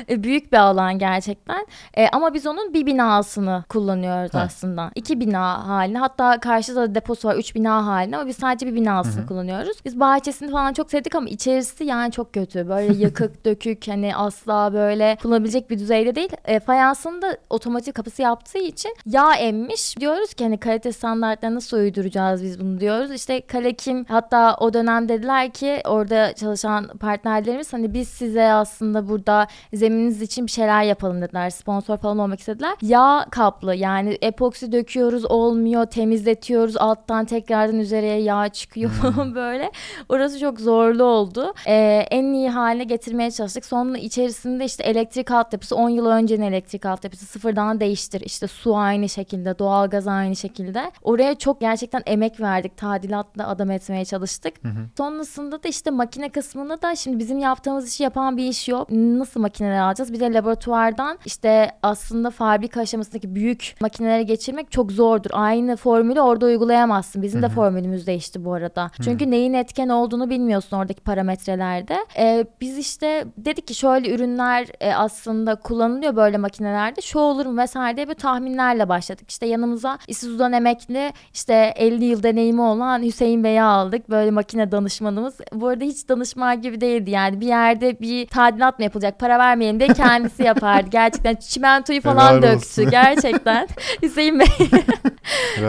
E, 0.09 0.23
büyük 0.23 0.53
bir 0.53 0.57
alan 0.57 0.99
gerçekten. 0.99 1.67
E, 1.97 2.09
ama 2.09 2.35
biz 2.35 2.47
onun 2.47 2.75
bir 2.75 2.87
binasını 2.87 3.65
kullanıyoruz 3.69 4.35
Ha. 4.35 4.41
aslında. 4.41 4.91
İki 4.95 5.21
bina 5.21 5.69
halinde. 5.69 5.99
Hatta 5.99 6.41
karşıda 6.41 6.83
da 6.83 6.95
deposu 6.95 7.29
var. 7.29 7.35
Üç 7.37 7.55
bina 7.55 7.87
halinde 7.87 8.17
ama 8.17 8.27
biz 8.27 8.37
sadece 8.37 8.67
bir 8.67 8.75
binasını 8.75 9.21
Hı 9.21 9.25
hı. 9.25 9.27
kullanıyoruz. 9.27 9.77
Biz 9.85 10.00
bahçesini 10.00 10.50
falan 10.50 10.73
çok 10.73 10.91
sevdik 10.91 11.15
ama 11.15 11.29
içerisi 11.29 11.85
yani 11.85 12.12
çok 12.12 12.33
kötü. 12.35 12.69
Böyle 12.69 12.93
yıkık 13.05 13.45
dökük 13.45 13.88
hani 13.88 14.17
asla 14.17 14.73
böyle 14.73 15.17
kullanabilecek 15.23 15.71
bir 15.71 15.79
düzeyde 15.79 16.15
değil. 16.15 16.31
E, 16.45 16.61
fayansını 16.61 17.23
da 17.23 17.37
otomatik 17.50 17.95
kapısı 17.95 18.23
yaptığı 18.23 18.59
için 18.59 18.97
yağ 19.07 19.35
emmiş. 19.35 19.97
Diyoruz 20.00 20.35
ki 20.35 20.45
hani 20.45 20.59
kalite 20.59 20.93
standartlarına 20.93 21.57
nasıl 21.57 21.77
uyduracağız 21.77 22.43
biz 22.43 22.61
bunu 22.61 22.81
diyoruz. 22.81 23.12
İşte 23.12 23.47
Kalekim 23.47 24.05
hatta 24.09 24.57
o 24.61 24.73
dönem 24.75 25.09
dediler 25.09 25.50
ki 25.50 25.81
orada 25.85 26.33
çalışan 26.33 26.98
partnerlerimiz 26.99 27.73
hani 27.73 27.95
biz 27.95 28.09
size 28.09 28.52
aslında 28.52 29.09
burada 29.09 29.47
zemininiz 29.73 30.23
için 30.23 30.47
bir 30.47 30.50
şeyler 30.50 30.83
yapalım 30.83 31.23
dediler. 31.23 31.50
Sponsor 31.50 31.97
falan 31.97 32.19
olmak 32.19 32.40
istediler. 32.40 32.75
Yağ 32.83 33.26
kaplı 33.31 33.75
yani 33.75 34.18
epoksi 34.22 34.72
döküyoruz 34.72 35.25
olmuyor 35.25 35.87
temizletiyoruz 35.87 36.77
alttan 36.77 37.25
tekrardan 37.25 37.79
üzerine 37.79 38.20
yağ 38.20 38.49
çıkıyor 38.49 38.90
falan 38.90 39.35
böyle. 39.35 39.70
Orası 40.09 40.40
çok 40.40 40.61
zorlu 40.61 41.05
oldu. 41.05 41.55
Ee, 41.66 42.07
en 42.11 42.25
iyi 42.33 42.51
haline 42.51 42.85
getirmeye 42.85 43.31
çalıştık. 43.31 43.64
Sonra 43.64 43.99
içerisinde 43.99 44.64
işte 44.64 44.85
elektrik 44.85 45.31
altyapısı 45.31 45.77
10 45.77 45.88
yıl 45.88 46.07
öncenin 46.07 46.42
elektrik 46.42 46.87
altyapısı 46.87 47.27
sıfırdan 47.27 47.81
değiştir. 47.81 48.20
İşte 48.20 48.46
su 48.46 48.77
aynı 48.77 49.09
şekilde 49.09 49.59
doğalgaz 49.59 50.07
aynı 50.07 50.37
şekilde. 50.37 50.92
Oraya 51.03 51.35
çok 51.35 51.61
gerçekten 51.61 52.03
emek 52.07 52.40
verdik. 52.40 52.77
Tadilatla 52.77 53.49
adam 53.49 53.70
etmeye 53.70 54.05
çalıştık. 54.05 54.55
Hı 54.62 54.68
hı. 54.68 54.88
Sonrasında 54.96 55.62
da 55.62 55.68
işte 55.68 55.90
makine 55.90 56.29
kısmında 56.29 56.83
da 56.83 56.88
şimdi 56.94 57.18
bizim 57.18 57.38
yaptığımız 57.38 57.88
işi 57.88 58.03
yapan 58.03 58.37
bir 58.37 58.48
iş 58.48 58.68
yok. 58.68 58.90
Nasıl 58.90 59.40
makineler 59.40 59.81
alacağız? 59.81 60.12
Bir 60.12 60.20
de 60.20 60.33
laboratuvardan 60.33 61.18
işte 61.24 61.70
aslında 61.83 62.31
fabrika 62.31 62.81
aşamasındaki 62.81 63.35
büyük 63.35 63.74
makinelere 63.81 64.22
geçirmek 64.22 64.72
çok 64.72 64.92
zordur. 64.92 65.31
Aynı 65.33 65.77
formülü 65.77 66.20
orada 66.20 66.46
uygulayamazsın. 66.46 67.22
Bizim 67.22 67.42
de 67.42 67.48
formülümüz 67.48 68.07
değişti 68.07 68.44
bu 68.44 68.53
arada. 68.53 68.90
Çünkü 69.05 69.31
neyin 69.31 69.55
etken 69.55 69.88
olduğunu 69.88 70.31
bilmiyorsun 70.31 70.77
oradaki 70.77 71.01
parametrelerde. 71.01 71.98
Ee, 72.18 72.46
biz 72.61 72.79
işte 72.79 73.24
dedik 73.37 73.66
ki 73.66 73.74
şöyle 73.74 74.14
ürünler 74.14 74.66
e, 74.81 74.94
aslında 74.94 75.55
kullanılıyor 75.55 76.16
böyle 76.16 76.37
makinelerde. 76.38 77.01
Şu 77.01 77.18
olur 77.18 77.46
mu 77.46 77.59
vesaire 77.59 77.96
diye 77.96 78.09
bir 78.09 78.14
tahminlerle 78.14 78.88
başladık. 78.88 79.31
İşte 79.31 79.46
yanımıza 79.46 79.98
İSİZU'dan 80.09 80.53
emekli 80.53 81.12
işte 81.35 81.72
50 81.77 82.05
yıl 82.05 82.22
deneyimi 82.22 82.62
olan 82.62 83.03
Hüseyin 83.03 83.44
Bey'i 83.44 83.62
aldık. 83.62 84.11
Böyle 84.11 84.31
makine 84.31 84.72
danışmanımız. 84.72 85.38
Bu 85.53 85.68
arada 85.68 85.85
hiç 85.85 86.09
danışman 86.09 86.62
gibi 86.62 86.78
değildi 86.81 87.11
yani. 87.11 87.41
Bir 87.41 87.47
yerde 87.47 88.01
bir 88.01 88.27
tadilat 88.27 88.79
mı 88.79 88.85
yapılacak 88.85 89.19
para 89.19 89.38
vermeyelim 89.38 89.81
diye 89.81 89.88
kendisi 89.88 90.43
yapardı. 90.43 90.88
Gerçekten 90.91 91.35
çimentoyu 91.35 92.01
falan 92.01 92.31
Helal 92.31 92.43
döktü. 92.43 92.57
olsun. 92.57 92.91
Gerçekten. 92.91 93.69
Hüseyin 94.03 94.38
Bey 94.41 94.47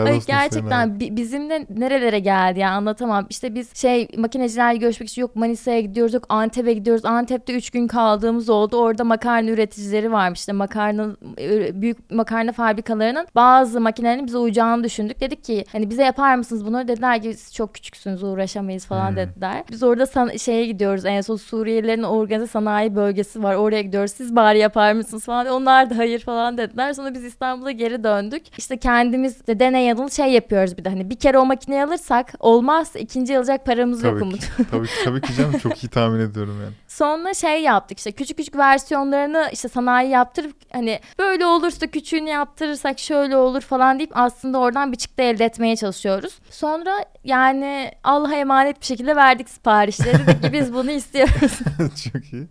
Ay, 0.06 0.20
gerçekten 0.26 1.00
bi- 1.00 1.16
bizimle 1.16 1.66
nerelere 1.76 2.18
geldi 2.18 2.58
ya 2.58 2.70
anlatamam. 2.70 3.26
İşte 3.30 3.54
biz 3.54 3.76
şey 3.76 4.08
makinecilerle 4.16 4.76
görüşmek 4.78 5.08
için 5.08 5.22
yok 5.22 5.36
Manisa'ya 5.36 5.80
gidiyoruz 5.80 6.14
yok 6.14 6.24
Antep'e 6.28 6.72
gidiyoruz. 6.72 7.04
Antep'te 7.04 7.54
3 7.54 7.70
gün 7.70 7.86
kaldığımız 7.86 8.48
oldu. 8.48 8.76
Orada 8.76 9.04
makarna 9.04 9.50
üreticileri 9.50 10.12
varmış. 10.12 10.40
İşte 10.40 10.52
makarna 10.52 11.06
e, 11.40 11.80
büyük 11.82 12.10
makarna 12.10 12.52
fabrikalarının 12.52 13.26
bazı 13.34 13.80
makinelerinin 13.80 14.26
bize 14.26 14.38
uyacağını 14.38 14.84
düşündük. 14.84 15.20
Dedik 15.20 15.44
ki 15.44 15.64
hani 15.72 15.90
bize 15.90 16.04
yapar 16.04 16.34
mısınız 16.34 16.66
bunları? 16.66 16.88
Dediler 16.88 17.22
ki 17.22 17.34
siz 17.34 17.54
çok 17.54 17.74
küçüksünüz 17.74 18.22
uğraşamayız 18.22 18.86
falan 18.86 19.08
Hmm. 19.08 19.16
dediler. 19.16 19.62
Biz 19.70 19.82
orada 19.82 20.06
san- 20.06 20.36
şeye 20.36 20.66
gidiyoruz. 20.66 20.99
En 21.04 21.20
son 21.20 21.36
Suriyelilerin 21.36 22.02
organize 22.02 22.46
sanayi 22.46 22.96
bölgesi 22.96 23.42
var. 23.42 23.54
Oraya 23.54 23.82
gidiyoruz. 23.82 24.10
Siz 24.12 24.36
bari 24.36 24.58
yapar 24.58 24.92
mısınız 24.92 25.24
falan. 25.24 25.46
Onlar 25.46 25.90
da 25.90 25.98
hayır 25.98 26.20
falan 26.20 26.58
dediler. 26.58 26.92
Sonra 26.92 27.14
biz 27.14 27.24
İstanbul'a 27.24 27.70
geri 27.70 28.04
döndük. 28.04 28.42
İşte 28.58 28.76
kendimiz 28.76 29.46
de 29.46 29.60
deney 29.60 29.84
yanılı 29.86 30.10
şey 30.10 30.26
yapıyoruz 30.32 30.78
bir 30.78 30.84
de. 30.84 30.88
Hani 30.88 31.10
bir 31.10 31.16
kere 31.16 31.38
o 31.38 31.46
makineyi 31.46 31.84
alırsak 31.84 32.32
olmaz. 32.40 32.92
ikinci 32.98 33.38
alacak 33.38 33.66
paramız 33.66 34.04
yok 34.04 34.12
Tabii 34.14 34.22
Umut. 34.24 34.40
ki, 34.40 34.46
tabii 34.70 34.86
ki, 34.86 34.92
tabii 35.04 35.20
ki 35.20 35.34
canım 35.34 35.58
çok 35.58 35.84
iyi 35.84 35.88
tahmin 35.88 36.20
ediyorum 36.20 36.56
yani. 36.62 36.72
Sonra 36.88 37.34
şey 37.34 37.62
yaptık 37.62 37.98
işte 37.98 38.12
küçük 38.12 38.36
küçük 38.36 38.56
versiyonlarını 38.56 39.48
işte 39.52 39.68
sanayi 39.68 40.10
yaptırıp 40.10 40.56
hani 40.72 41.00
böyle 41.18 41.46
olursa 41.46 41.86
küçüğünü 41.86 42.30
yaptırırsak 42.30 42.98
şöyle 42.98 43.36
olur 43.36 43.60
falan 43.60 43.98
deyip 43.98 44.10
aslında 44.14 44.58
oradan 44.58 44.92
bir 44.92 44.96
çıktı 44.96 45.22
elde 45.22 45.44
etmeye 45.44 45.76
çalışıyoruz. 45.76 46.38
Sonra 46.50 46.90
yani 47.24 47.90
Allah'a 48.04 48.34
emanet 48.34 48.80
bir 48.80 48.86
şekilde 48.86 49.16
verdik 49.16 49.48
siparişleri. 49.50 50.18
Dedik 50.26 50.42
ki 50.42 50.52
biz 50.52 50.74
bunu 50.74 50.89
istiyoruz. 50.92 51.58
çok 52.12 52.32
iyi. 52.32 52.48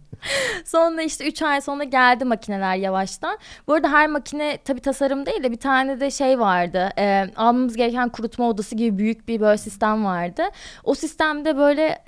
Sonra 0.65 1.01
işte 1.01 1.27
3 1.27 1.41
ay 1.41 1.61
sonra 1.61 1.83
geldi 1.83 2.25
makineler 2.25 2.75
yavaştan. 2.75 3.37
Bu 3.67 3.73
arada 3.73 3.91
her 3.91 4.07
makine 4.07 4.57
tabii 4.65 4.81
tasarım 4.81 5.25
değil 5.25 5.43
de 5.43 5.51
bir 5.51 5.57
tane 5.57 5.99
de 5.99 6.11
şey 6.11 6.39
vardı. 6.39 6.89
E, 6.97 7.25
almamız 7.35 7.75
gereken 7.75 8.09
kurutma 8.09 8.49
odası 8.49 8.75
gibi 8.75 8.97
büyük 8.97 9.27
bir 9.27 9.39
böyle 9.39 9.57
sistem 9.57 10.05
vardı. 10.05 10.43
O 10.83 10.95
sistemde 10.95 11.57
böyle 11.57 12.03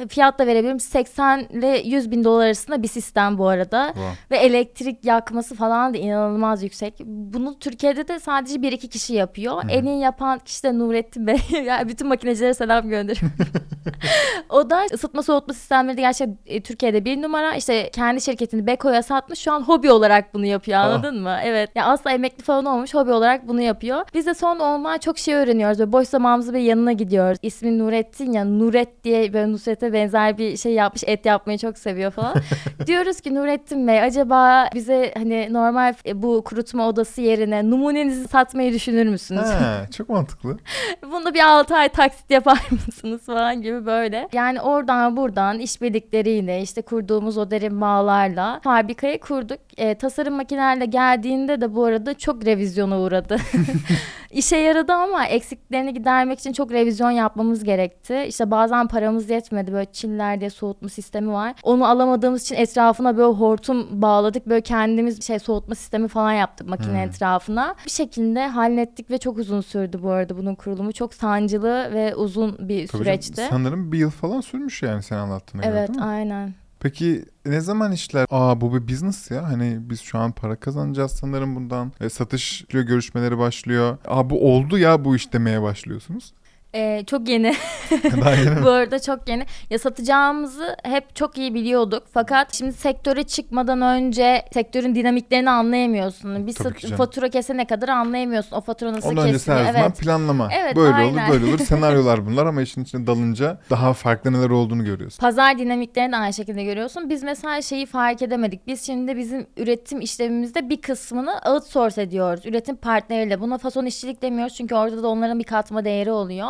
e, 0.00 0.06
fiyat 0.08 0.38
da 0.38 0.46
verebilirim. 0.46 0.80
80 0.80 1.38
ile 1.38 1.82
100 1.84 2.10
bin 2.10 2.24
dolar 2.24 2.46
arasında 2.46 2.82
bir 2.82 2.88
sistem 2.88 3.38
bu 3.38 3.48
arada. 3.48 3.86
Wow. 3.86 4.12
Ve 4.30 4.36
elektrik 4.36 5.04
yakması 5.04 5.54
falan 5.54 5.94
da 5.94 5.98
inanılmaz 5.98 6.62
yüksek. 6.62 6.94
Bunu 7.04 7.58
Türkiye'de 7.58 8.08
de 8.08 8.20
sadece 8.20 8.62
bir 8.62 8.72
iki 8.72 8.88
kişi 8.88 9.14
yapıyor. 9.14 9.62
En 9.68 9.84
iyi 9.84 10.00
yapan 10.00 10.38
kişi 10.38 10.62
de 10.62 10.78
Nurettin 10.78 11.26
Bey. 11.26 11.38
yani 11.64 11.88
bütün 11.88 12.08
makinecilere 12.08 12.54
selam 12.54 12.88
gönderiyorum. 12.88 13.32
o 14.48 14.70
da 14.70 14.86
ısıtma 14.92 15.22
soğutma 15.22 15.54
sistemleri 15.54 15.96
de 15.96 16.00
gerçekten 16.00 16.38
e, 16.46 16.62
Türkiye'de 16.62 17.04
bir 17.04 17.22
numara. 17.28 17.56
İşte 17.56 17.90
kendi 17.90 18.20
şirketini 18.20 18.66
Beko'ya 18.66 19.02
satmış. 19.02 19.38
Şu 19.38 19.52
an 19.52 19.60
hobi 19.60 19.90
olarak 19.90 20.34
bunu 20.34 20.46
yapıyor 20.46 20.78
anladın 20.78 21.22
mı? 21.22 21.38
Evet. 21.44 21.70
Ya 21.74 21.86
asla 21.86 22.12
emekli 22.12 22.44
falan 22.44 22.64
olmuş. 22.64 22.94
Hobi 22.94 23.12
olarak 23.12 23.48
bunu 23.48 23.60
yapıyor. 23.60 24.04
Biz 24.14 24.26
de 24.26 24.34
son 24.34 24.58
ondan 24.58 24.98
çok 24.98 25.18
şey 25.18 25.34
öğreniyoruz. 25.34 25.78
Böyle 25.78 25.92
boş 25.92 26.08
zamanımızda 26.08 26.54
bir 26.54 26.58
yanına 26.58 26.92
gidiyoruz. 26.92 27.38
İsmi 27.42 27.78
Nurettin 27.78 28.32
ya 28.32 28.44
Nuret 28.44 29.04
diye 29.04 29.32
böyle 29.32 29.52
Nusret'e 29.52 29.92
benzer 29.92 30.38
bir 30.38 30.56
şey 30.56 30.72
yapmış. 30.72 31.04
Et 31.06 31.26
yapmayı 31.26 31.58
çok 31.58 31.78
seviyor 31.78 32.10
falan. 32.10 32.34
Diyoruz 32.86 33.20
ki 33.20 33.34
Nurettin 33.34 33.88
Bey 33.88 34.02
acaba 34.02 34.68
bize 34.74 35.14
hani 35.16 35.48
normal 35.52 35.94
e, 36.06 36.22
bu 36.22 36.44
kurutma 36.44 36.88
odası 36.88 37.20
yerine 37.20 37.70
numunenizi 37.70 38.28
satmayı 38.28 38.72
düşünür 38.72 39.06
müsünüz? 39.06 39.42
Ha, 39.42 39.86
çok 39.96 40.08
mantıklı. 40.08 40.58
Bunu 41.12 41.34
bir 41.34 41.40
6 41.40 41.76
ay 41.76 41.88
taksit 41.88 42.30
yapar 42.30 42.58
mısınız 42.86 43.26
falan 43.26 43.62
gibi 43.62 43.86
böyle. 43.86 44.28
Yani 44.32 44.60
oradan 44.60 45.16
buradan 45.16 45.58
işbirlikleriyle 45.58 46.62
işte 46.62 46.82
kurduğumuz 47.18 47.38
o 47.38 47.50
derin 47.50 47.80
bağlarla 47.80 48.60
fabrikayı 48.64 49.20
kurduk. 49.20 49.58
E, 49.76 49.94
tasarım 49.94 50.34
makinelerle 50.34 50.84
geldiğinde 50.84 51.60
de 51.60 51.74
bu 51.74 51.84
arada 51.84 52.14
çok 52.14 52.44
revizyona 52.46 53.00
uğradı. 53.00 53.36
İşe 54.30 54.56
yaradı 54.56 54.92
ama 54.92 55.26
eksiklerini 55.26 55.94
gidermek 55.94 56.38
için 56.38 56.52
çok 56.52 56.72
revizyon 56.72 57.10
yapmamız 57.10 57.64
gerekti. 57.64 58.24
İşte 58.28 58.50
bazen 58.50 58.86
paramız 58.88 59.30
yetmedi. 59.30 59.72
Böyle 59.72 59.92
çiller 59.92 60.40
diye 60.40 60.50
soğutma 60.50 60.88
sistemi 60.88 61.32
var. 61.32 61.54
Onu 61.62 61.86
alamadığımız 61.86 62.42
için 62.42 62.54
etrafına 62.54 63.16
böyle 63.16 63.32
hortum 63.32 64.02
bağladık. 64.02 64.46
Böyle 64.46 64.60
kendimiz 64.60 65.26
şey 65.26 65.38
soğutma 65.38 65.74
sistemi 65.74 66.08
falan 66.08 66.32
yaptık 66.32 66.68
makine 66.68 67.02
etrafına. 67.02 67.74
Bir 67.86 67.90
şekilde 67.90 68.46
hallettik 68.48 69.10
ve 69.10 69.18
çok 69.18 69.38
uzun 69.38 69.60
sürdü 69.60 69.98
bu 70.02 70.10
arada 70.10 70.38
bunun 70.38 70.54
kurulumu. 70.54 70.92
Çok 70.92 71.14
sancılı 71.14 71.90
ve 71.92 72.14
uzun 72.14 72.68
bir 72.68 72.86
Tabii 72.86 73.04
süreçti. 73.04 73.34
canım, 73.34 73.50
sanırım 73.50 73.92
bir 73.92 73.98
yıl 73.98 74.10
falan 74.10 74.40
sürmüş 74.40 74.82
yani 74.82 75.02
sen 75.02 75.16
anlattığına 75.16 75.62
göre 75.62 75.72
Evet 75.78 75.88
değil 75.88 75.98
mi? 75.98 76.04
aynen. 76.04 76.54
Peki 76.80 77.24
ne 77.46 77.60
zaman 77.60 77.92
işler? 77.92 78.26
Aa 78.30 78.60
bu 78.60 78.74
bir 78.74 78.88
business 78.88 79.30
ya. 79.30 79.48
Hani 79.48 79.78
biz 79.80 80.00
şu 80.00 80.18
an 80.18 80.32
para 80.32 80.56
kazanacağız 80.56 81.12
sanırım 81.12 81.56
bundan. 81.56 81.92
E, 82.00 82.08
satış 82.08 82.64
görüşmeleri 82.68 83.38
başlıyor. 83.38 83.98
Aa 84.04 84.30
bu 84.30 84.54
oldu 84.54 84.78
ya 84.78 85.04
bu 85.04 85.16
iş 85.16 85.32
demeye 85.32 85.62
başlıyorsunuz. 85.62 86.32
Ee, 86.74 87.04
çok 87.06 87.28
yeni. 87.28 87.54
Bu 88.62 88.68
arada 88.70 88.98
çok 88.98 89.28
yeni. 89.28 89.46
Ya 89.70 89.78
satacağımızı 89.78 90.76
hep 90.84 91.16
çok 91.16 91.38
iyi 91.38 91.54
biliyorduk. 91.54 92.02
Fakat 92.12 92.54
şimdi 92.54 92.72
sektöre 92.72 93.22
çıkmadan 93.22 93.82
önce 93.82 94.42
sektörün 94.52 94.94
dinamiklerini 94.94 95.50
anlayamıyorsun. 95.50 96.46
Bir 96.46 96.52
Tabii 96.52 96.80
sat- 96.80 96.96
fatura 96.96 97.28
kesene 97.28 97.66
kadar 97.66 97.88
anlayamıyorsun. 97.88 98.56
O 98.56 98.60
fatura 98.60 98.92
nasıl 98.92 99.10
öncesi 99.10 99.32
kesiliyor. 99.32 99.64
zaman 99.64 99.80
Evet. 99.80 99.98
planlama. 99.98 100.48
Evet, 100.52 100.76
böyle 100.76 100.94
aynen. 100.94 101.12
olur 101.12 101.32
böyle 101.32 101.44
olur. 101.46 101.58
Senaryolar 101.66 102.26
bunlar 102.26 102.46
ama 102.46 102.62
işin 102.62 102.82
içine 102.82 103.06
dalınca 103.06 103.58
daha 103.70 103.92
farklı 103.92 104.32
neler 104.32 104.50
olduğunu 104.50 104.84
görüyorsun. 104.84 105.18
Pazar 105.20 105.58
dinamiklerini 105.58 106.12
de 106.12 106.16
aynı 106.16 106.32
şekilde 106.32 106.64
görüyorsun. 106.64 107.10
Biz 107.10 107.22
mesela 107.22 107.62
şeyi 107.62 107.86
fark 107.86 108.22
edemedik. 108.22 108.66
Biz 108.66 108.86
şimdi 108.86 109.16
bizim 109.16 109.46
üretim 109.56 110.00
işlemimizde 110.00 110.68
bir 110.68 110.80
kısmını 110.80 111.34
outsource 111.46 112.02
ediyoruz. 112.02 112.46
Üretim 112.46 112.76
partneriyle. 112.76 113.40
Buna 113.40 113.58
fason 113.58 113.86
işçilik 113.86 114.22
demiyoruz 114.22 114.54
çünkü 114.54 114.74
orada 114.74 115.02
da 115.02 115.08
onların 115.08 115.38
bir 115.38 115.44
katma 115.44 115.84
değeri 115.84 116.10
oluyor. 116.10 116.48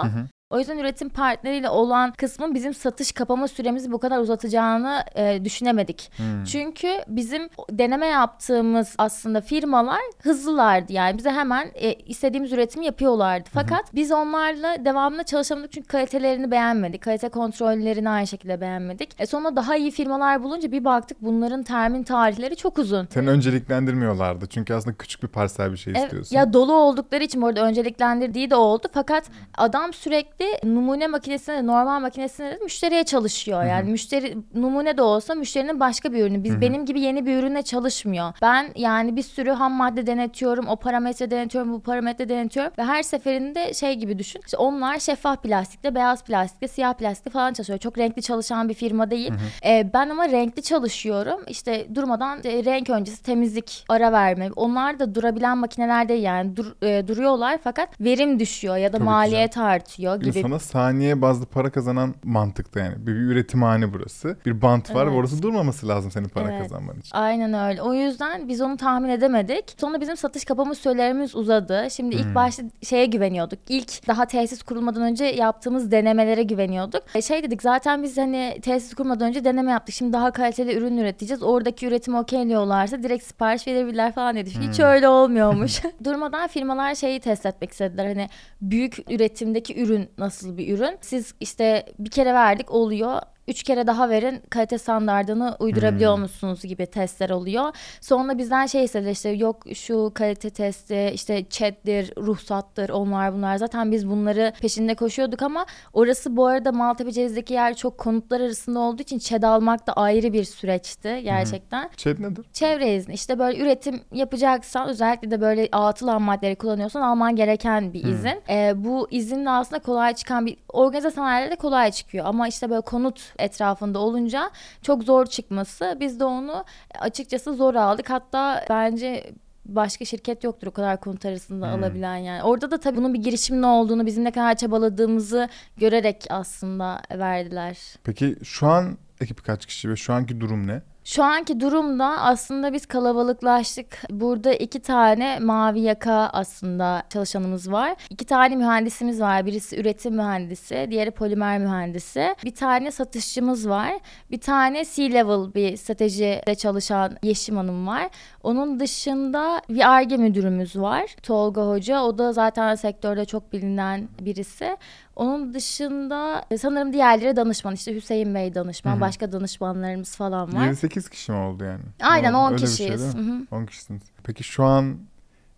O 0.51 0.59
yüzden 0.59 0.79
üretim 0.79 1.09
partneriyle 1.09 1.69
olan 1.69 2.13
kısmın 2.13 2.55
bizim 2.55 2.75
satış 2.75 3.13
kapama 3.13 3.49
süremizi 3.49 3.93
bu 3.93 3.99
kadar 3.99 4.19
uzatacağını 4.19 5.05
e, 5.15 5.45
düşünemedik. 5.45 6.11
Hmm. 6.17 6.45
Çünkü 6.45 6.89
bizim 7.09 7.49
deneme 7.71 8.07
yaptığımız 8.07 8.95
aslında 8.99 9.41
firmalar 9.41 10.01
hızlılardı. 10.23 10.93
Yani 10.93 11.19
bize 11.19 11.31
hemen 11.31 11.71
e, 11.75 11.95
istediğimiz 11.95 12.53
üretimi 12.53 12.87
yapıyorlardı. 12.87 13.49
Fakat 13.53 13.95
biz 13.95 14.13
onlarla 14.13 14.85
devamlı 14.85 15.25
çalışamadık 15.25 15.73
çünkü 15.73 15.89
kalitelerini 15.89 16.51
beğenmedik. 16.51 17.03
Kalite 17.03 17.29
kontrollerini 17.29 18.11
aynı 18.11 18.27
şekilde 18.27 18.61
beğenmedik. 18.61 19.11
E 19.19 19.27
sonra 19.27 19.57
daha 19.57 19.77
iyi 19.77 19.91
firmalar 19.91 20.43
bulunca 20.43 20.73
bir 20.73 20.85
baktık 20.85 21.19
bunların 21.23 21.63
termin 21.63 22.03
tarihleri 22.03 22.57
çok 22.57 22.79
uzun. 22.79 23.09
Seni 23.11 23.29
önceliklendirmiyorlardı. 23.29 24.47
Çünkü 24.47 24.75
aslında 24.75 24.97
küçük 24.97 25.23
bir 25.23 25.29
parsel 25.29 25.73
bir 25.73 25.77
şey 25.77 25.93
Evet, 25.97 26.05
istiyorsun. 26.05 26.37
ya 26.37 26.53
dolu 26.53 26.73
oldukları 26.73 27.25
için 27.25 27.43
bu 27.43 27.47
arada 27.47 27.61
önceliklendirdiği 27.61 28.51
de 28.51 28.57
oldu. 28.57 28.89
Fakat 28.93 29.25
adam 29.57 29.93
sürekli 29.93 30.38
numune 30.65 31.07
makinesine 31.07 31.57
de 31.57 31.67
normal 31.67 32.01
makinesine 32.01 32.51
de 32.51 32.59
müşteriye 32.65 33.05
çalışıyor. 33.05 33.65
Yani 33.65 33.91
müşteri 33.91 34.37
numune 34.55 34.97
de 34.97 35.03
olsa 35.03 35.35
müşterinin 35.35 35.81
başka 35.81 36.13
bir 36.13 36.23
ürünü. 36.25 36.45
Biz 36.45 36.61
benim 36.61 36.87
gibi 36.87 37.01
yeni 37.01 37.27
bir 37.27 37.37
ürüne 37.39 37.63
çalışmıyor. 37.63 38.33
Ben 38.43 38.69
yani 38.77 39.17
bir 39.17 39.23
sürü 39.23 39.51
ham 39.51 39.73
madde 39.73 40.07
denetiyorum. 40.07 40.69
O 40.69 40.77
parametre 40.77 41.31
denetiyorum, 41.31 41.73
bu 41.73 41.81
parametre 41.81 42.29
denetiyorum 42.29 42.73
ve 42.79 42.85
her 42.85 43.03
seferinde 43.03 43.75
şey 43.75 43.95
gibi 43.95 44.19
düşün. 44.19 44.41
İşte 44.45 44.57
onlar 44.57 44.99
şeffaf 44.99 45.43
plastikte, 45.43 45.95
beyaz 45.95 46.25
plastikte, 46.25 46.69
siyah 46.69 46.95
plastikte 46.95 47.31
falan 47.31 47.53
çalışıyor. 47.53 47.79
Çok 47.79 47.99
renkli 47.99 48.23
çalışan 48.23 48.69
bir 48.69 48.75
firma 48.75 49.11
değil. 49.11 49.33
Ee, 49.67 49.91
ben 49.95 50.09
ama 50.09 50.29
renkli 50.29 50.63
çalışıyorum. 50.63 51.41
İşte 51.49 51.87
durmadan 51.95 52.39
e, 52.45 52.65
renk 52.65 52.91
öncesi 52.91 53.23
temizlik, 53.23 53.85
ara 53.89 54.13
verme. 54.13 54.49
Onlar 54.57 54.99
da 54.99 55.15
durabilen 55.15 55.59
makineler 55.59 56.09
değil 56.09 56.23
yani 56.23 56.57
dur- 56.57 56.87
e, 56.87 57.09
duruyorlar 57.09 57.59
fakat 57.65 58.01
verim 58.01 58.39
düşüyor 58.39 58.77
ya 58.77 58.93
da 58.93 58.97
Tabii 58.97 59.05
maliyet 59.05 59.59
artıyor 59.59 60.21
Gün 60.33 60.41
gibi. 60.41 60.49
Sana 60.51 60.59
saniye 60.59 61.23
bazlı 61.23 61.47
para 61.47 61.71
kazanan 61.71 62.15
mantıkta 62.25 62.81
yani. 62.81 62.95
Bir, 63.07 63.07
bir 63.15 63.21
üretimhane 63.21 63.93
burası. 63.93 64.37
Bir 64.47 64.63
bant 64.63 64.95
var 64.95 65.07
ve 65.07 65.11
Evet. 65.11 65.21
orası 65.21 65.43
durmaması 65.43 65.89
lazım 65.89 66.11
senin 66.11 66.29
para 66.29 66.53
Evet. 66.53 66.63
kazanman 66.63 66.99
için. 66.99 67.11
Aynen 67.17 67.69
öyle. 67.71 67.83
O 67.83 67.95
yüzden 67.95 68.49
biz 68.49 68.61
onu 68.61 68.77
tahmin 68.77 69.09
edemedik. 69.09 69.65
Sonra 69.81 70.01
bizim 70.01 70.17
satış 70.17 70.45
kapama 70.45 70.75
sürelerimiz 70.75 71.37
uzadı. 71.37 71.87
Şimdi 71.91 72.15
ilk 72.15 72.35
başta 72.35 72.63
şeye 72.83 73.07
güveniyorduk. 73.07 73.59
İlk 73.69 74.09
daha 74.09 74.27
tesis 74.27 74.63
kurulmadan 74.63 75.03
önce 75.03 75.25
yaptığımız 75.25 75.91
denemelere 75.91 76.43
güveniyorduk. 76.43 77.03
E, 77.15 77.23
Şey 77.23 77.43
dedik 77.43 77.63
zaten 77.63 78.03
biz 78.03 78.19
hani 78.19 78.59
tesis 78.63 78.95
kurmadan 78.95 79.29
önce 79.29 79.45
deneme 79.45 79.71
yaptık. 79.71 79.95
Şimdi 79.95 80.13
daha 80.13 80.31
kaliteli 80.31 80.75
ürün 80.77 80.97
üreteceğiz. 80.97 81.43
Oradaki 81.43 81.87
üretimi 81.87 82.17
okeyliyorlarsa 82.19 83.03
direkt 83.03 83.25
sipariş 83.25 83.67
verebilirler 83.67 84.13
falan 84.13 84.37
dedik. 84.37 84.59
Hiç 84.61 84.81
öyle 84.81 85.09
olmuyormuş. 85.09 85.83
Durmadan 86.05 86.47
firmalar 86.49 86.95
şeyi 86.95 87.21
test 87.21 87.47
etmek 87.47 87.71
istediler. 87.73 88.07
Hani 88.07 88.29
büyük 88.63 88.99
üretimdeki 89.11 89.83
ürün 89.83 90.09
nasıl 90.19 90.57
bir 90.57 90.75
ürün? 90.77 90.99
Siz 91.01 91.35
işte 91.41 91.87
bir 91.99 92.11
kere 92.11 92.35
verdik 92.35 92.71
oluyor. 92.71 93.23
Üç 93.49 93.63
kere 93.63 93.87
daha 93.87 94.11
verin 94.11 94.43
kalite 94.51 94.79
standartını 94.79 95.57
uydurabiliyor 95.59 96.19
musunuz 96.19 96.63
gibi 96.63 96.87
testler 96.87 97.31
oluyor. 97.31 97.65
Sonra 98.01 98.39
bizden 98.39 98.67
şey 98.67 98.85
istediler 98.85 99.11
işte 99.11 99.29
yok 99.29 99.63
şu 99.75 100.13
kalite 100.15 100.51
testi 100.51 101.11
işte 101.15 101.45
chat'tir, 101.51 102.13
ruhsattır 102.17 102.89
onlar 102.89 103.35
bunlar. 103.35 103.57
Zaten 103.57 103.93
biz 103.93 104.09
bunları 104.09 104.53
peşinde 104.61 104.95
koşuyorduk 104.95 105.43
ama 105.43 105.67
orası 105.93 106.37
bu 106.37 106.47
arada 106.47 106.73
Maltepe 106.73 107.13
Ceviz'deki 107.13 107.55
yer 107.55 107.75
çok 107.75 107.99
konutlar 107.99 108.41
arasında 108.41 108.79
olduğu 108.79 109.03
için 109.03 109.19
ÇED 109.19 109.43
almak 109.43 109.87
da 109.87 109.93
ayrı 109.93 110.33
bir 110.33 110.45
süreçti 110.45 111.21
gerçekten. 111.25 111.91
Chat 111.97 112.19
nedir? 112.19 112.45
Çevre 112.53 112.95
izni 112.97 113.15
işte 113.15 113.39
böyle 113.39 113.59
üretim 113.59 114.01
yapacaksan 114.13 114.89
özellikle 114.89 115.31
de 115.31 115.41
böyle 115.41 115.69
atıl 115.73 116.09
ham 116.09 116.23
maddeleri 116.23 116.57
kullanıyorsan 116.57 117.03
alman 117.03 117.37
gereken 117.37 117.93
bir 117.93 118.05
izin. 118.05 118.43
Ee, 118.49 118.73
bu 118.77 119.09
izinle 119.11 119.51
aslında 119.51 119.83
kolay 119.83 120.15
çıkan 120.15 120.47
bir 120.47 120.57
organize 120.69 121.11
sanayilerde 121.11 121.57
kolay 121.57 121.91
çıkıyor 121.91 122.25
ama 122.27 122.49
işte 122.49 122.71
böyle 122.71 122.81
konut 122.81 123.38
etrafında 123.39 123.99
olunca 123.99 124.51
çok 124.83 125.05
zor 125.05 125.27
çıkması 125.27 125.97
biz 126.01 126.21
de 126.21 126.25
onu 126.25 126.65
açıkçası 127.01 127.55
zor 127.55 127.75
aldık 127.75 128.11
hatta 128.11 128.65
bence 128.71 129.33
başka 129.69 130.05
şirket 130.05 130.45
yoktur 130.45 130.67
o 130.67 130.71
kadar 130.71 131.01
konut 131.01 131.27
arasında 131.27 131.69
alabilen 131.69 132.17
yani. 132.17 132.43
Orada 132.43 132.71
da 132.71 132.81
tabii 132.81 132.97
bunun 132.97 133.15
bir 133.15 133.23
girişimin 133.23 133.63
olduğunu, 133.63 134.07
bizim 134.07 134.25
ne 134.25 134.31
kadar 134.31 134.55
çabaladığımızı 134.57 135.49
görerek 135.77 136.25
aslında 136.31 137.01
verdiler. 137.11 137.79
Peki 138.05 138.37
şu 138.45 138.67
an 138.67 138.99
ekip 139.21 139.45
kaç 139.45 139.67
kişi 139.67 139.91
ve 139.91 139.97
şu 139.97 140.13
anki 140.13 140.41
durum 140.41 140.67
ne? 140.67 140.83
Şu 141.09 141.25
anki 141.25 141.61
durumda 141.61 142.07
aslında 142.07 142.73
biz 142.73 142.87
kalabalıklaştık. 142.87 144.03
Burada 144.11 144.53
iki 144.53 144.81
tane 144.81 145.39
mavi 145.39 145.81
yaka 145.81 146.31
aslında 146.33 147.03
çalışanımız 147.11 147.73
var. 147.73 147.97
İki 148.11 148.27
tane 148.27 148.57
mühendisimiz 148.57 149.21
var. 149.21 149.47
Birisi 149.47 149.81
üretim 149.81 150.15
mühendisi, 150.15 150.87
diğeri 150.91 151.11
polimer 151.11 151.59
mühendisi. 151.59 152.35
Bir 152.45 152.55
tane 152.55 152.91
satışçımız 152.91 153.69
var. 153.69 153.93
Bir 154.31 154.41
tane 154.41 154.85
C-level 154.85 155.55
bir 155.55 155.77
stratejide 155.77 156.55
çalışan 156.55 157.17
Yeşim 157.23 157.57
Hanım 157.57 157.87
var. 157.87 158.09
Onun 158.43 158.81
dışında 158.81 159.63
bir 159.69 159.91
ARGE 159.91 160.17
müdürümüz 160.17 160.77
var. 160.77 161.17
Tolga 161.23 161.67
Hoca. 161.69 162.01
O 162.03 162.19
da 162.19 162.33
zaten 162.33 162.75
sektörde 162.75 163.25
çok 163.25 163.53
bilinen 163.53 164.09
birisi. 164.21 164.77
Onun 165.17 165.55
dışında 165.55 166.45
e, 166.51 166.59
sanırım 166.59 166.93
diğerleri 166.93 167.37
danışman. 167.37 167.75
İşte 167.75 167.95
Hüseyin 167.95 168.35
Bey 168.35 168.55
danışman, 168.55 168.93
Hı 168.93 168.97
hı. 168.97 169.01
başka 169.01 169.33
danışmanlarımız 169.33 170.17
falan 170.17 170.55
var. 170.55 170.65
28 170.65 171.09
kişi 171.09 171.33
mi 171.33 171.39
oldu 171.39 171.65
yani? 171.65 171.83
Aynen 172.03 172.33
O- 172.35 172.39
10 172.39 172.53
öyle 172.53 172.59
şey 172.67 172.69
kişiyiz. 172.69 173.15
hı. 173.15 173.47
10 173.57 173.67
kişisiniz. 173.67 174.03
Peki 174.25 174.45
şu 174.45 174.65
an 174.65 174.97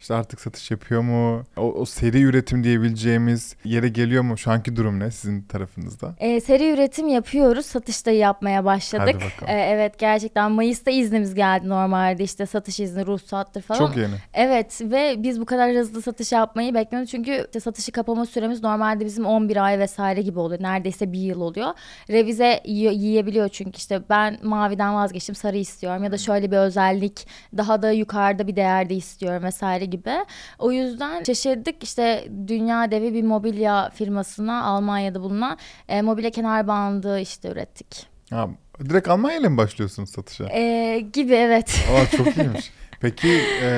işte 0.01 0.15
artık 0.15 0.41
satış 0.41 0.71
yapıyor 0.71 1.01
mu? 1.01 1.45
O, 1.57 1.63
o 1.63 1.85
seri 1.85 2.23
üretim 2.23 2.65
diyebileceğimiz 2.65 3.57
yere 3.65 3.89
geliyor 3.89 4.23
mu? 4.23 4.39
Şu 4.39 4.51
anki 4.51 4.77
durum 4.77 5.01
ne 5.01 5.11
sizin 5.11 5.43
tarafınızda? 5.43 6.15
E, 6.19 6.41
seri 6.41 6.71
üretim 6.71 7.09
yapıyoruz. 7.09 7.67
Satışta 7.67 8.11
yapmaya 8.11 8.65
başladık. 8.65 9.17
E, 9.47 9.53
evet 9.53 9.99
gerçekten 9.99 10.51
Mayıs'ta 10.53 10.91
iznimiz 10.91 11.35
geldi 11.35 11.69
normalde 11.69 12.25
işte 12.25 12.47
satış 12.47 12.81
izni, 12.81 13.07
ruhsattır 13.07 13.63
falan. 13.63 13.79
Çok 13.79 13.97
yeni. 13.97 14.15
Evet 14.35 14.81
ve 14.83 15.15
biz 15.19 15.41
bu 15.41 15.45
kadar 15.45 15.73
hızlı 15.77 16.03
satış 16.03 16.33
yapmayı 16.33 16.75
beklemiyorduk. 16.75 17.11
Çünkü 17.11 17.45
işte 17.47 17.61
satışı 17.61 17.93
kapama 17.93 18.27
süremiz 18.27 18.63
normalde 18.63 19.05
bizim 19.05 19.27
11 19.27 19.57
ay 19.65 19.79
vesaire 19.79 20.23
gibi 20.23 20.39
oluyor. 20.39 20.63
Neredeyse 20.63 21.13
bir 21.13 21.19
yıl 21.21 21.41
oluyor. 21.41 21.69
Revize 22.11 22.61
yiye- 22.65 22.95
yiyebiliyor 22.95 23.49
çünkü 23.49 23.77
işte 23.77 24.01
ben 24.11 24.39
maviden 24.43 24.95
vazgeçtim 24.95 25.35
sarı 25.35 25.57
istiyorum 25.57 26.05
ya 26.05 26.13
da 26.13 26.19
şöyle 26.19 26.51
bir 26.51 26.57
özellik 26.57 27.27
daha 27.57 27.83
da 27.83 27.93
yukarıda 27.93 28.47
bir 28.47 28.57
değerde 28.57 28.95
istiyorum 28.95 29.43
vesaire 29.45 29.89
gibi. 29.90 30.24
O 30.59 30.72
yüzden 30.72 31.22
şaşırdık 31.24 31.83
işte 31.83 32.29
dünya 32.46 32.90
devi 32.90 33.14
bir 33.14 33.22
mobilya 33.22 33.90
firmasına 33.90 34.64
Almanya'da 34.64 35.22
bulunan 35.22 35.59
e, 35.88 36.03
mobilya 36.03 36.31
kenar 36.31 36.66
bandı 36.66 37.20
işte 37.20 37.48
ürettik. 37.48 38.07
Ha, 38.31 38.48
direkt 38.88 39.09
Almanya 39.09 39.38
ile 39.38 39.48
mi 39.48 39.57
başlıyorsunuz 39.57 40.11
satışa? 40.11 40.44
E, 40.44 41.00
gibi 41.00 41.35
evet. 41.35 41.85
Aa 41.92 42.16
çok 42.16 42.26
iyiymiş. 42.37 42.72
Peki 43.00 43.40
e, 43.62 43.70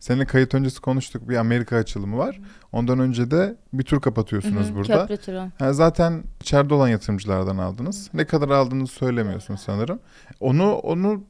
seninle 0.00 0.24
kayıt 0.24 0.54
öncesi 0.54 0.80
konuştuk 0.80 1.28
bir 1.28 1.36
Amerika 1.36 1.76
açılımı 1.76 2.18
var. 2.18 2.40
Ondan 2.72 2.98
önce 2.98 3.30
de 3.30 3.56
bir 3.72 3.82
tur 3.82 4.00
kapatıyorsunuz 4.00 4.66
Hı 4.66 4.70
hı, 4.70 4.74
burada. 4.74 5.06
Köprü 5.06 5.16
turu. 5.16 5.42
Ha, 5.58 5.72
zaten 5.72 6.24
içeride 6.40 6.74
olan 6.74 6.88
yatırımcılardan 6.88 7.58
aldınız. 7.58 8.10
Ne 8.14 8.24
kadar 8.24 8.48
aldığınızı 8.48 8.92
söylemiyorsunuz 8.92 9.60
sanırım. 9.60 10.00
Onu 10.40 10.74
onu 10.74 11.24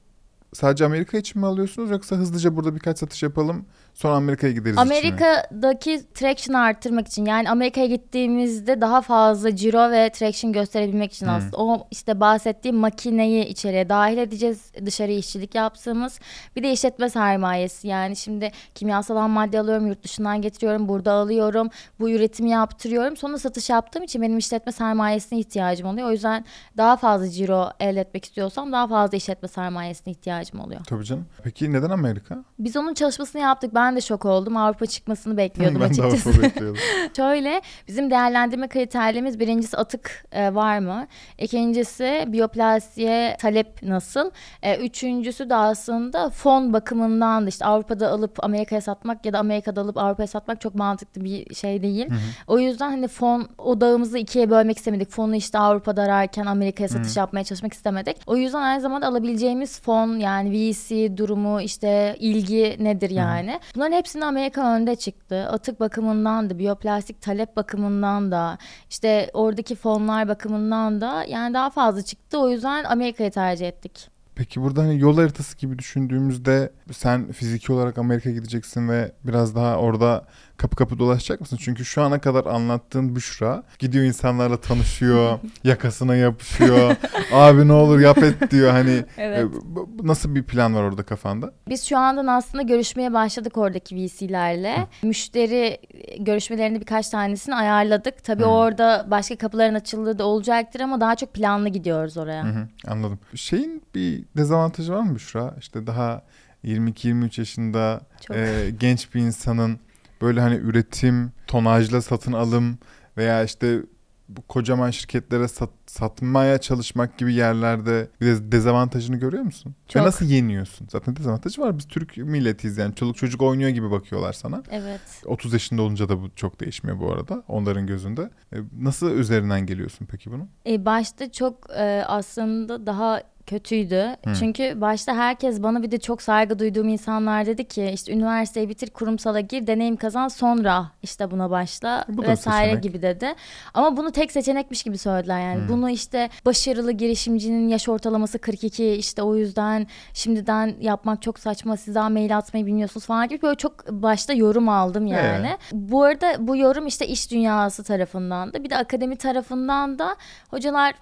sadece 0.53 0.85
Amerika 0.85 1.19
için 1.19 1.41
mi 1.41 1.47
alıyorsunuz 1.47 1.91
yoksa 1.91 2.17
hızlıca 2.17 2.57
burada 2.57 2.75
birkaç 2.75 2.99
satış 2.99 3.23
yapalım 3.23 3.67
sonra 3.95 4.15
Amerika'ya 4.15 4.53
gideriz? 4.53 4.79
Amerika'daki 4.79 6.03
traction 6.15 6.55
arttırmak 6.55 7.09
için 7.09 7.25
yani 7.25 7.51
Amerika'ya 7.51 7.87
gittiğimizde 7.87 8.81
daha 8.81 9.01
fazla 9.01 9.57
ciro 9.57 9.91
ve 9.91 10.11
traction 10.11 10.53
gösterebilmek 10.53 11.13
için 11.13 11.27
Hmm. 11.27 11.35
aslında 11.35 11.57
o 11.57 11.87
işte 11.91 12.21
bahsettiğim 12.21 12.77
makineyi 12.77 13.45
içeriye 13.45 13.89
dahil 13.89 14.19
edeceğiz 14.19 14.73
dışarı 14.87 15.13
işçilik 15.13 15.55
yaptığımız 15.55 16.21
bir 16.57 16.63
de 16.63 16.73
işletme 16.73 17.11
sermayesi 17.11 17.89
yani 17.89 18.17
şimdi 18.17 18.51
kimyasal 18.75 19.17
ham 19.17 19.31
madde 19.31 19.61
alıyorum 19.61 19.87
yurt 19.87 20.03
dışından 20.05 20.43
getiriyorum 20.43 20.89
burada 20.89 21.13
alıyorum 21.13 21.69
bu 22.01 22.11
üretimi 22.11 22.51
yaptırıyorum 22.51 23.17
sonra 23.17 23.39
satış 23.39 23.71
yaptığım 23.71 24.03
için 24.03 24.23
benim 24.23 24.39
işletme 24.39 24.73
sermayesine 24.73 25.39
ihtiyacım 25.39 25.89
oluyor 25.89 26.09
o 26.09 26.13
yüzden 26.13 26.45
daha 26.77 26.97
fazla 26.97 27.29
ciro 27.29 27.71
elde 27.81 28.01
etmek 28.01 28.25
istiyorsam 28.25 28.73
daha 28.73 28.87
fazla 28.89 29.17
işletme 29.17 29.49
sermayesine 29.49 30.11
ihtiyacım 30.11 30.38
oluyor. 30.61 30.81
Tabii 30.87 31.05
canım. 31.05 31.27
Peki 31.45 31.73
neden 31.73 31.91
Amerika? 31.91 32.45
Biz 32.59 32.77
onun 32.77 32.95
çalışmasını 32.95 33.43
yaptık 33.43 33.75
ben 33.75 33.97
de 33.97 34.01
şok 34.01 34.25
oldum 34.25 34.57
Avrupa 34.57 34.87
çıkmasını 34.87 35.37
bekliyordum 35.37 35.81
ben 35.81 35.97
de 35.97 36.03
açıkçası. 36.03 36.29
Avrupa 36.29 36.43
bekliyordum. 36.43 36.81
Şöyle 37.17 37.63
bizim 37.89 38.11
değerlendirme 38.11 38.69
kriterlerimiz 38.69 39.41
birincisi 39.41 39.77
atık 39.77 40.25
e, 40.33 40.55
var 40.55 40.79
mı? 40.79 41.07
İkincisi 41.39 42.25
biyoplastiğe 42.29 43.37
talep 43.41 43.83
nasıl? 43.83 44.31
E, 44.63 44.77
üçüncüsü 44.77 45.51
de 45.51 45.55
aslında 45.55 46.31
fon 46.31 46.73
bakımından 46.73 47.45
da 47.45 47.49
işte 47.49 47.65
Avrupa'da 47.65 48.11
alıp 48.11 48.45
Amerika'ya 48.45 48.81
satmak 48.81 49.27
ya 49.27 49.33
da 49.33 49.39
Amerika'da 49.39 49.81
alıp 49.81 49.99
Avrupa'ya 49.99 50.27
satmak 50.27 50.61
çok 50.61 50.75
mantıklı 50.75 51.25
bir 51.25 51.55
şey 51.55 51.83
değil. 51.83 52.07
O 52.47 52.59
yüzden 52.59 52.91
hani 52.91 53.09
fon 53.09 53.49
odağımızı 53.59 54.19
ikiye 54.19 54.51
bölmek 54.51 54.79
istemedik. 54.79 55.11
Fonu 55.11 55.37
işte 55.37 55.59
Avrupa'da 55.59 56.03
ararken 56.03 56.47
Amerika'ya 56.47 56.89
satış 56.89 57.17
yapmaya 57.17 57.45
çalışmak 57.45 57.73
istemedik. 57.73 58.17
O 58.27 58.37
yüzden 58.37 58.63
aynı 58.63 58.81
zamanda 58.81 59.07
alabileceğimiz 59.07 59.81
fon 59.81 60.09
yani 60.09 60.28
VC 60.53 61.17
durumu 61.17 61.61
işte 61.61 62.17
ilgi 62.19 62.77
nedir 62.81 63.11
yani. 63.11 63.61
Bunların 63.75 63.97
hepsinde 63.97 64.25
Amerika 64.25 64.75
önde 64.75 64.97
çıktı. 64.97 65.49
Atık 65.49 65.81
bakımından 65.81 66.51
da 66.51 66.59
biyoplastik 66.59 67.23
talep 67.23 67.57
bakımından 67.57 68.33
da 68.33 68.59
işte 68.91 69.31
oradaki 69.33 69.75
fonlar 69.75 70.29
bakımından 70.29 71.01
da 71.01 71.25
yani 71.25 71.55
daha 71.55 71.71
fazla 71.71 72.03
çıktı. 72.03 72.39
O 72.39 72.51
yüzden 72.51 72.85
Amerika'yı 72.85 73.31
tercih 73.31 73.69
ettik. 73.69 74.19
Peki 74.39 74.63
burada 74.63 74.83
hani 74.83 74.99
yol 74.99 75.17
haritası 75.17 75.57
gibi 75.57 75.79
düşündüğümüzde 75.79 76.73
sen 76.93 77.33
fiziki 77.33 77.73
olarak 77.73 77.99
Amerika'ya 77.99 78.35
gideceksin 78.35 78.89
ve 78.89 79.13
biraz 79.25 79.57
daha 79.57 79.77
orada 79.77 80.27
kapı 80.59 80.77
kapı 80.77 80.99
dolaşacak 80.99 81.41
mısın? 81.41 81.59
Çünkü 81.61 81.85
şu 81.85 82.03
ana 82.03 82.21
kadar 82.21 82.45
anlattığın 82.47 83.17
Büşra 83.17 83.63
gidiyor 83.79 84.05
insanlarla 84.05 84.61
tanışıyor, 84.61 85.39
yakasına 85.65 86.17
yapışıyor. 86.17 86.97
Abi 87.33 87.69
ne 87.69 87.73
olur 87.73 88.01
yap 88.01 88.19
et 88.19 88.51
diyor. 88.51 88.71
Hani 88.71 89.05
Evet. 89.19 89.39
e, 89.39 90.07
nasıl 90.07 90.35
bir 90.35 90.43
plan 90.43 90.75
var 90.75 90.83
orada 90.83 91.03
kafanda? 91.03 91.53
Biz 91.69 91.85
şu 91.85 91.99
andan 91.99 92.27
aslında 92.27 92.63
görüşmeye 92.63 93.13
başladık 93.13 93.57
oradaki 93.57 93.97
VC'lerle. 93.97 94.87
Müşteri 95.03 95.79
görüşmelerinde 96.19 96.81
birkaç 96.81 97.09
tanesini 97.09 97.55
ayarladık. 97.55 98.25
Tabii 98.25 98.43
Hı. 98.43 98.47
orada 98.47 99.07
başka 99.11 99.37
kapıların 99.37 99.75
açıldığı 99.75 100.19
da 100.19 100.25
olacaktır 100.25 100.81
ama 100.81 101.01
daha 101.01 101.15
çok 101.15 101.35
planlı 101.35 101.69
gidiyoruz 101.69 102.17
oraya. 102.17 102.45
Hı 102.45 102.49
hı, 102.49 102.69
anladım. 102.87 103.19
Şeyin 103.35 103.83
bir 103.95 104.25
dezavantajı 104.37 104.93
var 104.93 105.01
mı 105.01 105.15
Büşra? 105.15 105.55
İşte 105.59 105.87
daha 105.87 106.23
22-23 106.65 107.41
yaşında 107.41 108.01
Çok. 108.27 108.37
e, 108.37 108.71
genç 108.81 109.15
bir 109.15 109.21
insanın 109.21 109.79
böyle 110.23 110.41
hani 110.41 110.55
üretim, 110.55 111.33
tonajla 111.47 112.03
satın 112.03 112.33
alım 112.33 112.79
veya 113.17 113.45
işte 113.45 113.83
bu 114.29 114.43
kocaman 114.43 114.91
şirketlere 114.91 115.49
sat- 115.49 115.71
satmaya 115.91 116.59
çalışmak 116.59 117.19
gibi 117.19 117.35
yerlerde 117.35 118.09
bir 118.21 118.27
de 118.27 118.53
dezavantajını 118.53 119.17
görüyor 119.17 119.43
musun? 119.43 119.75
Çok. 119.89 120.03
Ve 120.03 120.07
nasıl 120.07 120.27
yeniyorsun? 120.27 120.89
Zaten 120.91 121.17
dezavantajı 121.17 121.61
var. 121.61 121.79
Biz 121.79 121.89
Türk 121.89 122.17
milletiyiz 122.17 122.79
yani. 122.79 122.95
Çoluk 122.95 123.17
çocuk 123.17 123.43
oynuyor 123.43 123.71
gibi 123.71 123.91
bakıyorlar 123.91 124.33
sana. 124.33 124.63
Evet. 124.71 125.01
30 125.27 125.53
yaşında 125.53 125.83
olunca 125.83 126.09
da 126.09 126.23
bu 126.23 126.31
çok 126.37 126.61
değişmiyor 126.61 127.01
bu 127.01 127.13
arada 127.13 127.43
onların 127.49 127.87
gözünde. 127.87 128.31
E, 128.53 128.57
nasıl 128.81 129.11
üzerinden 129.11 129.67
geliyorsun 129.67 130.07
peki 130.11 130.33
bunu? 130.33 130.49
E, 130.67 130.85
başta 130.85 131.33
çok 131.33 131.71
e, 131.77 132.05
aslında 132.07 132.87
daha 132.87 133.23
kötüydü. 133.49 134.17
Hı. 134.25 134.35
Çünkü 134.39 134.81
başta 134.81 135.17
herkes 135.17 135.63
bana 135.63 135.83
bir 135.83 135.91
de 135.91 135.99
çok 135.99 136.23
saygı 136.23 136.59
duyduğum 136.59 136.89
insanlar 136.89 137.47
dedi 137.47 137.65
ki 137.65 137.91
işte 137.95 138.13
üniversiteyi 138.13 138.69
bitir 138.69 138.91
kurumsala 138.91 139.41
gir 139.41 139.67
deneyim 139.67 139.97
kazan 139.97 140.29
sonra 140.29 140.91
işte 141.03 141.31
buna 141.31 141.51
başla 141.51 142.05
Bu 142.09 142.23
vesaire 142.23 142.81
gibi 142.81 143.03
dedi. 143.03 143.35
Ama 143.75 143.97
bunu 143.97 144.11
tek 144.11 144.33
seçenekmiş 144.33 144.83
gibi 144.83 144.99
söylediler 144.99 145.41
yani. 145.41 145.65
Hı. 145.65 145.69
Bunu 145.69 145.78
işte 145.91 146.31
başarılı 146.47 146.93
girişimcinin 146.93 147.69
yaş 147.69 147.89
ortalaması 147.89 148.39
42 148.39 148.87
işte 148.87 149.23
o 149.23 149.37
yüzden 149.37 149.87
şimdiden 150.15 150.75
yapmak 150.81 151.23
çok 151.23 151.39
saçma 151.39 151.77
siz 151.77 151.95
daha 151.95 152.09
mail 152.09 152.37
atmayı 152.39 152.67
bilmiyorsunuz 152.67 153.07
falan 153.07 153.29
gibi 153.29 153.43
böyle 153.43 153.57
çok 153.57 153.91
başta 153.91 154.33
yorum 154.33 154.69
aldım 154.69 155.07
yani. 155.07 155.57
Bu 155.73 156.03
arada 156.03 156.47
bu 156.47 156.57
yorum 156.57 156.87
işte 156.87 157.07
iş 157.07 157.31
dünyası 157.31 157.85
tarafından 157.85 158.53
da 158.53 158.65
bir 158.65 158.71
de 158.71 158.77
akademi 158.77 159.17
tarafından 159.17 159.99
da 159.99 160.17
hocalar 160.51 160.95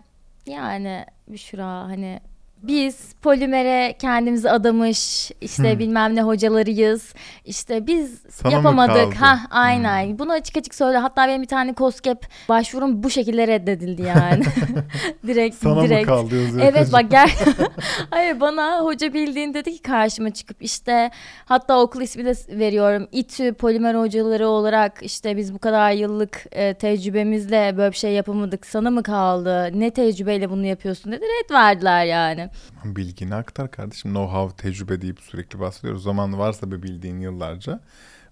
yani 0.46 1.04
Büşra 1.28 1.66
hani 1.66 2.20
biz 2.62 3.14
polimere 3.22 3.94
kendimizi 3.98 4.50
adamış 4.50 5.30
işte 5.40 5.72
Hmm. 5.72 5.78
bilmem 5.78 6.16
ne 6.16 6.22
hocalarıyız 6.22 7.14
işte 7.44 7.86
biz 7.86 8.20
Sana 8.30 8.52
yapamadık 8.52 9.14
ha 9.14 9.38
aynen 9.50 10.18
bunu 10.18 10.32
açık 10.32 10.56
açık 10.56 10.74
söyle 10.74 10.98
hatta 10.98 11.28
benim 11.28 11.42
bir 11.42 11.46
tane 11.46 11.72
koskep 11.72 12.18
başvurum 12.48 13.02
bu 13.02 13.10
şekilde 13.10 13.46
reddedildi 13.46 14.02
yani 14.02 14.42
direkt 15.26 15.56
Sana 15.56 15.82
direkt 15.82 16.08
mı 16.08 16.16
kaldı? 16.16 16.34
Evet 16.62 16.92
bak 16.92 17.10
gel. 17.10 17.28
Hayır 18.10 18.40
bana 18.40 18.80
hoca 18.80 19.14
bildiğin 19.14 19.54
dedi 19.54 19.72
ki 19.72 19.82
karşıma 19.82 20.30
çıkıp 20.30 20.56
işte 20.62 21.10
hatta 21.44 21.80
okul 21.80 22.00
ismi 22.00 22.24
de 22.24 22.32
veriyorum. 22.48 23.08
İTÜ 23.12 23.52
polimer 23.54 23.94
hocaları 23.94 24.48
olarak 24.48 24.98
işte 25.02 25.36
biz 25.36 25.54
bu 25.54 25.58
kadar 25.58 25.92
yıllık 25.92 26.44
e, 26.52 26.74
tecrübemizle 26.74 27.74
böyle 27.76 27.92
bir 27.92 27.96
şey 27.96 28.12
yapamadık. 28.12 28.66
Sana 28.66 28.90
mı 28.90 29.02
kaldı? 29.02 29.70
Ne 29.80 29.90
tecrübeyle 29.90 30.50
bunu 30.50 30.66
yapıyorsun 30.66 31.12
dedi. 31.12 31.24
Red 31.24 31.50
verdiler 31.50 32.04
yani. 32.04 32.45
Bilgini 32.84 33.34
aktar 33.34 33.70
kardeşim. 33.70 34.12
Know-how, 34.12 34.56
tecrübe 34.56 35.00
deyip 35.00 35.20
sürekli 35.20 35.60
bahsediyoruz. 35.60 36.02
Zaman 36.02 36.38
varsa 36.38 36.70
bir 36.70 36.82
bildiğin 36.82 37.20
yıllarca. 37.20 37.80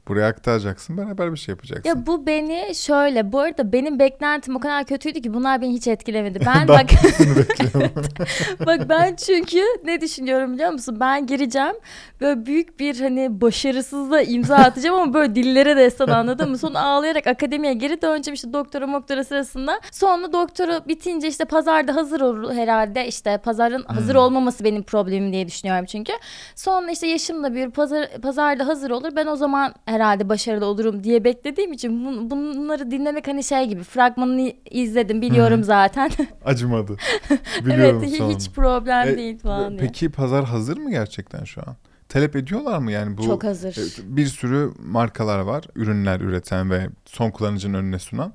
Buraya 0.09 0.29
aktaracaksın. 0.29 0.97
Beraber 0.99 1.33
bir 1.33 1.39
şey 1.39 1.53
yapacaksın. 1.53 1.89
Ya 1.89 2.07
bu 2.07 2.27
beni 2.27 2.75
şöyle 2.75 3.33
bu 3.33 3.41
arada 3.41 3.73
benim 3.73 3.99
beklentim 3.99 4.57
o 4.57 4.61
kadar 4.61 4.85
kötüydü 4.85 5.21
ki 5.23 5.35
bunlar 5.35 5.61
beni 5.63 5.73
hiç 5.73 5.87
etkilemedi. 5.89 6.41
Ben 6.47 6.69
bak. 6.69 6.87
Bak 8.67 8.89
ben 8.89 9.15
çünkü 9.17 9.61
ne 9.85 10.01
düşünüyorum 10.01 10.53
biliyor 10.55 10.71
musun? 10.71 10.97
Ben 11.01 11.27
gireceğim 11.27 11.75
böyle 12.21 12.47
büyük 12.47 12.81
bir 12.81 13.01
hani 13.01 13.41
başarısızla 13.41 14.23
imza 14.23 14.57
atacağım 14.57 14.97
ama 14.97 15.15
böyle 15.15 15.35
dillere 15.35 15.77
destan 15.77 16.09
anladın 16.09 16.51
mı? 16.51 16.59
Sonra 16.59 16.81
ağlayarak 16.81 17.27
akademiye 17.27 17.75
geri 17.75 18.03
döneceğim 18.03 18.35
işte 18.35 18.53
doktora 18.53 18.87
moktora 18.87 19.25
sırasında. 19.25 19.81
Sonra 19.93 20.33
doktora 20.33 20.89
bitince 20.89 21.29
işte 21.29 21.45
pazarda 21.45 21.95
hazır 21.97 22.21
olur 22.21 22.53
herhalde. 22.55 23.07
İşte 23.07 23.39
pazarın 23.39 23.83
hazır 23.83 24.15
olmaması 24.15 24.65
benim 24.65 24.83
problemim 24.83 25.33
diye 25.33 25.47
düşünüyorum 25.47 25.85
çünkü. 25.85 26.13
Sonra 26.57 26.91
işte 26.91 27.07
yaşım 27.07 27.43
da 27.45 27.55
bir 27.55 27.71
pazar, 27.71 28.09
pazarda 28.23 28.67
hazır 28.67 28.91
olur. 28.91 29.11
Ben 29.17 29.27
o 29.27 29.37
zaman 29.37 29.75
herhalde 29.95 30.29
başarılı 30.29 30.67
olurum 30.67 31.05
diye 31.05 31.25
beklediğim 31.25 31.73
için 31.73 31.91
bun- 32.05 32.31
bunları 32.31 32.91
dinlemek 32.91 33.29
hani 33.29 33.45
şey 33.45 33.65
gibi 33.69 33.83
fragmanını 33.83 34.53
izledim 34.71 35.23
biliyorum 35.23 35.61
Hı. 35.61 35.65
zaten. 35.65 36.11
Acımadı. 36.45 36.97
Biliyorum 37.67 38.01
evet 38.05 38.15
sonunu. 38.17 38.35
hiç 38.35 38.51
problem 38.51 39.09
E, 39.09 39.17
değil 39.17 39.39
falan 39.39 39.69
diye. 39.71 39.81
Peki 39.81 40.11
pazar 40.11 40.45
hazır 40.45 40.77
mı 40.77 40.91
gerçekten 40.91 41.45
şu 41.45 41.61
an? 41.67 41.77
Talep 42.09 42.37
ediyorlar 42.37 42.79
mı 42.79 42.93
yani 42.93 43.17
bu? 43.19 43.23
Çok 43.23 43.45
hazır. 43.45 43.77
e, 43.77 44.17
Bir 44.17 44.27
sürü 44.27 44.71
markalar 44.79 45.39
var, 45.39 45.65
ürünler 45.75 46.21
üreten 46.21 46.71
ve 46.71 46.89
son 47.05 47.31
kullanıcının 47.31 47.79
önüne 47.79 47.99
sunan. 47.99 48.33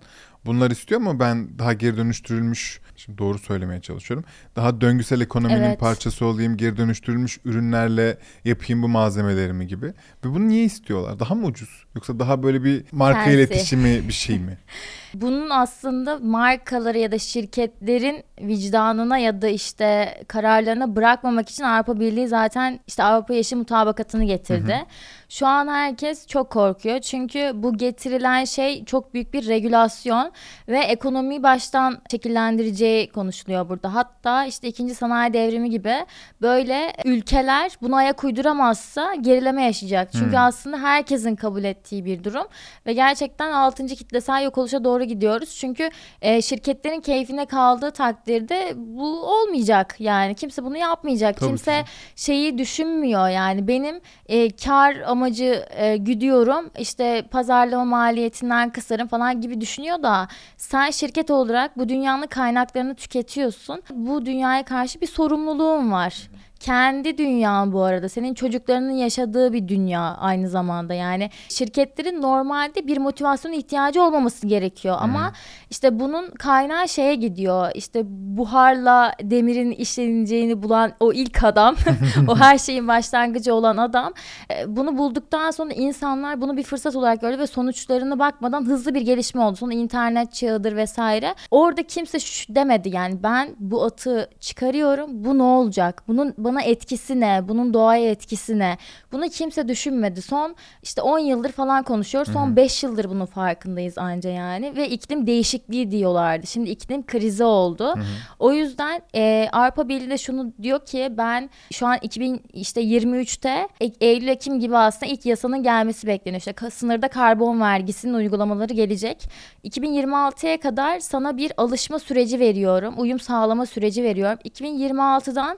Bunlar 0.50 0.72
istiyor 0.72 1.02
mu? 1.02 1.20
Ben 1.20 1.60
daha 1.60 1.74
geri 1.74 1.98
dönüştürülmüş, 1.98 2.82
şimdi 2.96 3.18
doğru 3.18 3.40
söylemeye 3.40 3.82
çalışıyorum. 3.82 4.26
Daha 4.56 4.82
döngüsel 4.82 5.22
ekonominin 5.22 5.62
Evet. 5.62 5.80
parçası 5.80 6.26
olayım, 6.26 6.58
geri 6.58 6.78
dönüştürülmüş 6.78 7.40
ürünlerle 7.46 8.18
yapayım 8.46 8.84
bu 8.84 8.88
malzemelerimi 8.88 9.68
gibi. 9.68 9.86
Ve 9.86 9.94
bunu 10.24 10.48
niye 10.48 10.64
istiyorlar? 10.64 11.20
Daha 11.20 11.36
mı 11.36 11.46
ucuz? 11.46 11.86
Yoksa 11.96 12.20
daha 12.20 12.44
böyle 12.44 12.64
bir 12.64 12.84
marka 12.92 13.20
Fancy. 13.20 13.36
iletişimi 13.36 14.08
bir 14.08 14.14
şey 14.14 14.40
mi? 14.40 14.58
Bunun 15.14 15.50
aslında 15.50 16.20
markaları 16.20 16.98
ya 16.98 17.12
da 17.12 17.20
şirketlerin 17.20 18.24
vicdanına 18.42 19.18
ya 19.18 19.42
da 19.42 19.48
işte 19.48 20.18
kararlarına 20.28 20.96
bırakmamak 20.96 21.50
için 21.50 21.64
Avrupa 21.64 22.00
Birliği 22.00 22.28
zaten 22.28 22.80
işte 22.88 23.04
Avrupa 23.04 23.34
Yeşil 23.34 23.58
Mutabakatı'nı 23.58 24.24
getirdi. 24.24 24.86
Şu 25.30 25.48
an 25.48 25.68
herkes 25.68 26.28
çok 26.28 26.50
korkuyor 26.50 27.00
çünkü 27.00 27.52
bu 27.56 27.78
getirilen 27.78 28.46
şey 28.46 28.86
çok 28.86 29.14
büyük 29.14 29.34
bir 29.34 29.48
regülasyon 29.48 30.32
ve 30.68 30.80
ekonomiyi 30.80 31.44
baştan 31.44 32.02
şekillendireceği 32.12 33.12
konuşuluyor 33.12 33.70
burada. 33.70 33.94
Hatta 33.96 34.46
işte 34.46 34.68
ikinci 34.68 34.96
sanayi 34.96 35.34
devrimi 35.34 35.70
gibi 35.70 35.94
böyle 36.42 36.94
ülkeler 37.06 37.72
buna 37.82 37.96
ayak 37.98 38.24
uyduramazsa 38.24 39.16
gerileme 39.16 39.64
yaşayacak. 39.64 40.12
Çünkü 40.12 40.32
Hmm. 40.32 40.38
aslında 40.38 40.78
herkesin 40.78 41.36
kabul 41.36 41.64
ettiği 41.64 42.06
bir 42.06 42.24
durum 42.24 42.48
ve 42.86 42.94
gerçekten 42.94 43.52
6. 43.52 43.86
kitlesel 43.96 44.44
yok 44.44 44.58
oluşa 44.58 44.84
doğru 44.84 45.04
gidiyoruz. 45.04 45.56
Çünkü 45.60 45.90
e, 46.22 46.42
şirketlerin 46.42 47.02
keyfine 47.02 47.46
kaldığı 47.46 47.92
takdirde 47.92 48.74
bu 48.76 49.26
olmayacak. 49.26 49.96
Yani 50.00 50.36
kimse 50.36 50.64
bunu 50.64 50.78
yapmayacak. 50.78 51.38
Tabii 51.38 51.50
kimse 51.50 51.84
ki. 51.84 51.90
şeyi 52.22 52.58
düşünmüyor. 52.58 53.30
Yani 53.30 53.68
benim 53.68 54.02
e, 54.30 54.50
kar 54.50 54.96
amacı 54.96 55.19
e, 55.28 55.98
güdüyorum. 55.98 56.70
İşte 56.80 57.24
pazarlama 57.32 57.86
maliyetinden 57.86 58.70
kısarım 58.70 59.08
falan 59.08 59.42
gibi 59.42 59.62
düşünüyor 59.62 60.04
da 60.04 60.28
sen 60.58 60.92
şirket 60.92 61.32
olarak 61.32 61.78
bu 61.78 61.90
dünyanın 61.90 62.28
kaynaklarını 62.28 62.96
tüketiyorsun. 62.96 63.82
Bu 63.92 64.26
dünyaya 64.26 64.66
karşı 64.66 65.02
bir 65.02 65.08
sorumluluğun 65.08 65.92
var. 65.92 66.30
Kendi 66.60 67.18
dünyan 67.18 67.74
bu 67.74 67.84
arada. 67.84 68.10
Senin 68.10 68.34
çocuklarının 68.34 68.92
yaşadığı 68.92 69.54
bir 69.54 69.68
dünya 69.68 70.16
aynı 70.20 70.50
zamanda. 70.50 70.94
Yani 70.94 71.30
şirketlerin 71.50 72.22
normalde 72.22 72.88
bir 72.88 72.98
motivasyon 72.98 73.52
ihtiyacı 73.52 74.04
olmaması 74.04 74.48
gerekiyor. 74.48 74.98
Ama 75.00 75.34
işte 75.70 76.00
bunun 76.00 76.30
kaynağı 76.30 76.88
şeye 76.90 77.16
gidiyor. 77.16 77.72
İşte 77.76 78.02
buharla 78.06 79.14
demirin 79.24 79.72
işleneceğini 79.72 80.64
bulan 80.64 80.92
o 81.00 81.14
ilk 81.14 81.44
adam. 81.44 81.76
o 82.28 82.36
her 82.36 82.58
şeyin 82.58 82.88
başlangıcı 82.88 83.54
olan 83.54 83.78
adam. 83.78 84.14
e, 84.54 84.76
Bunu 84.76 84.98
bulduktan 84.98 85.52
sonra 85.52 85.74
insanlar 85.74 86.42
bunu 86.42 86.58
bir 86.58 86.64
fırsat 86.64 86.96
olarak 86.96 87.22
gördü 87.22 87.40
ve 87.40 87.48
sonuçlarına 87.48 88.20
bakmadan 88.20 88.66
hızlı 88.66 88.94
bir 88.94 89.02
gelişme 89.02 89.42
oldu. 89.42 89.56
Sonra 89.56 89.74
internet 89.74 90.34
çağıdır 90.34 90.76
vesaire. 90.76 91.36
Orada 91.52 91.84
kimse 91.84 92.20
şu 92.20 92.56
demedi 92.56 92.90
yani 92.90 93.24
ben 93.24 93.56
bu 93.60 93.84
atı 93.84 94.30
çıkarıyorum. 94.40 95.10
Bu 95.26 95.38
ne 95.38 95.44
olacak? 95.44 96.04
Bunun 96.08 96.34
bana 96.50 96.62
etkisi 96.62 97.20
ne? 97.20 97.42
Bunun 97.48 97.74
doğaya 97.74 98.10
etkisi 98.12 98.60
ne? 98.60 98.78
Bunu 99.12 99.30
kimse 99.30 99.68
düşünmedi. 99.68 100.22
Son 100.22 100.56
işte 100.84 101.02
10 101.02 101.20
yıldır 101.20 101.52
falan 101.52 101.84
konuşuyoruz. 101.84 102.34
Son 102.34 102.56
5 102.56 102.84
yıldır 102.84 103.10
bunun 103.10 103.26
farkındayız 103.26 103.98
anca 103.98 104.30
yani. 104.30 104.76
Ve 104.76 104.90
iklim 104.90 105.28
değişikliği 105.28 105.92
diyorlardı. 105.92 106.48
Şimdi 106.48 106.70
iklim 106.70 107.06
krizi 107.06 107.44
oldu. 107.44 107.94
O 108.40 108.52
yüzden 108.52 109.02
e, 109.16 109.50
Avrupa 109.52 109.90
Birliği 109.90 110.10
de 110.10 110.18
şunu 110.18 110.54
diyor 110.62 110.86
ki 110.86 111.14
ben 111.18 111.50
şu 111.72 111.88
an 111.88 111.98
2000 112.02 112.42
işte 112.54 112.82
23'te 112.82 113.68
E- 113.82 114.06
Eylül 114.08 114.28
Ekim 114.28 114.60
gibi 114.60 114.78
aslında 114.78 115.12
ilk 115.12 115.26
yasanın 115.26 115.64
gelmesi 115.64 116.08
bekleniyor. 116.08 116.40
İşte 116.40 116.70
sınırda 116.70 117.08
karbon 117.08 117.62
vergisinin 117.62 118.14
uygulamaları 118.14 118.74
gelecek. 118.74 119.30
2026'ya 119.66 120.60
kadar 120.60 121.00
sana 121.00 121.38
bir 121.38 121.52
alışma 121.58 122.00
süreci 122.00 122.40
veriyorum. 122.40 122.94
Uyum 122.98 123.20
sağlama 123.20 123.66
süreci 123.66 124.04
veriyorum. 124.04 124.40
2026'dan 124.46 125.58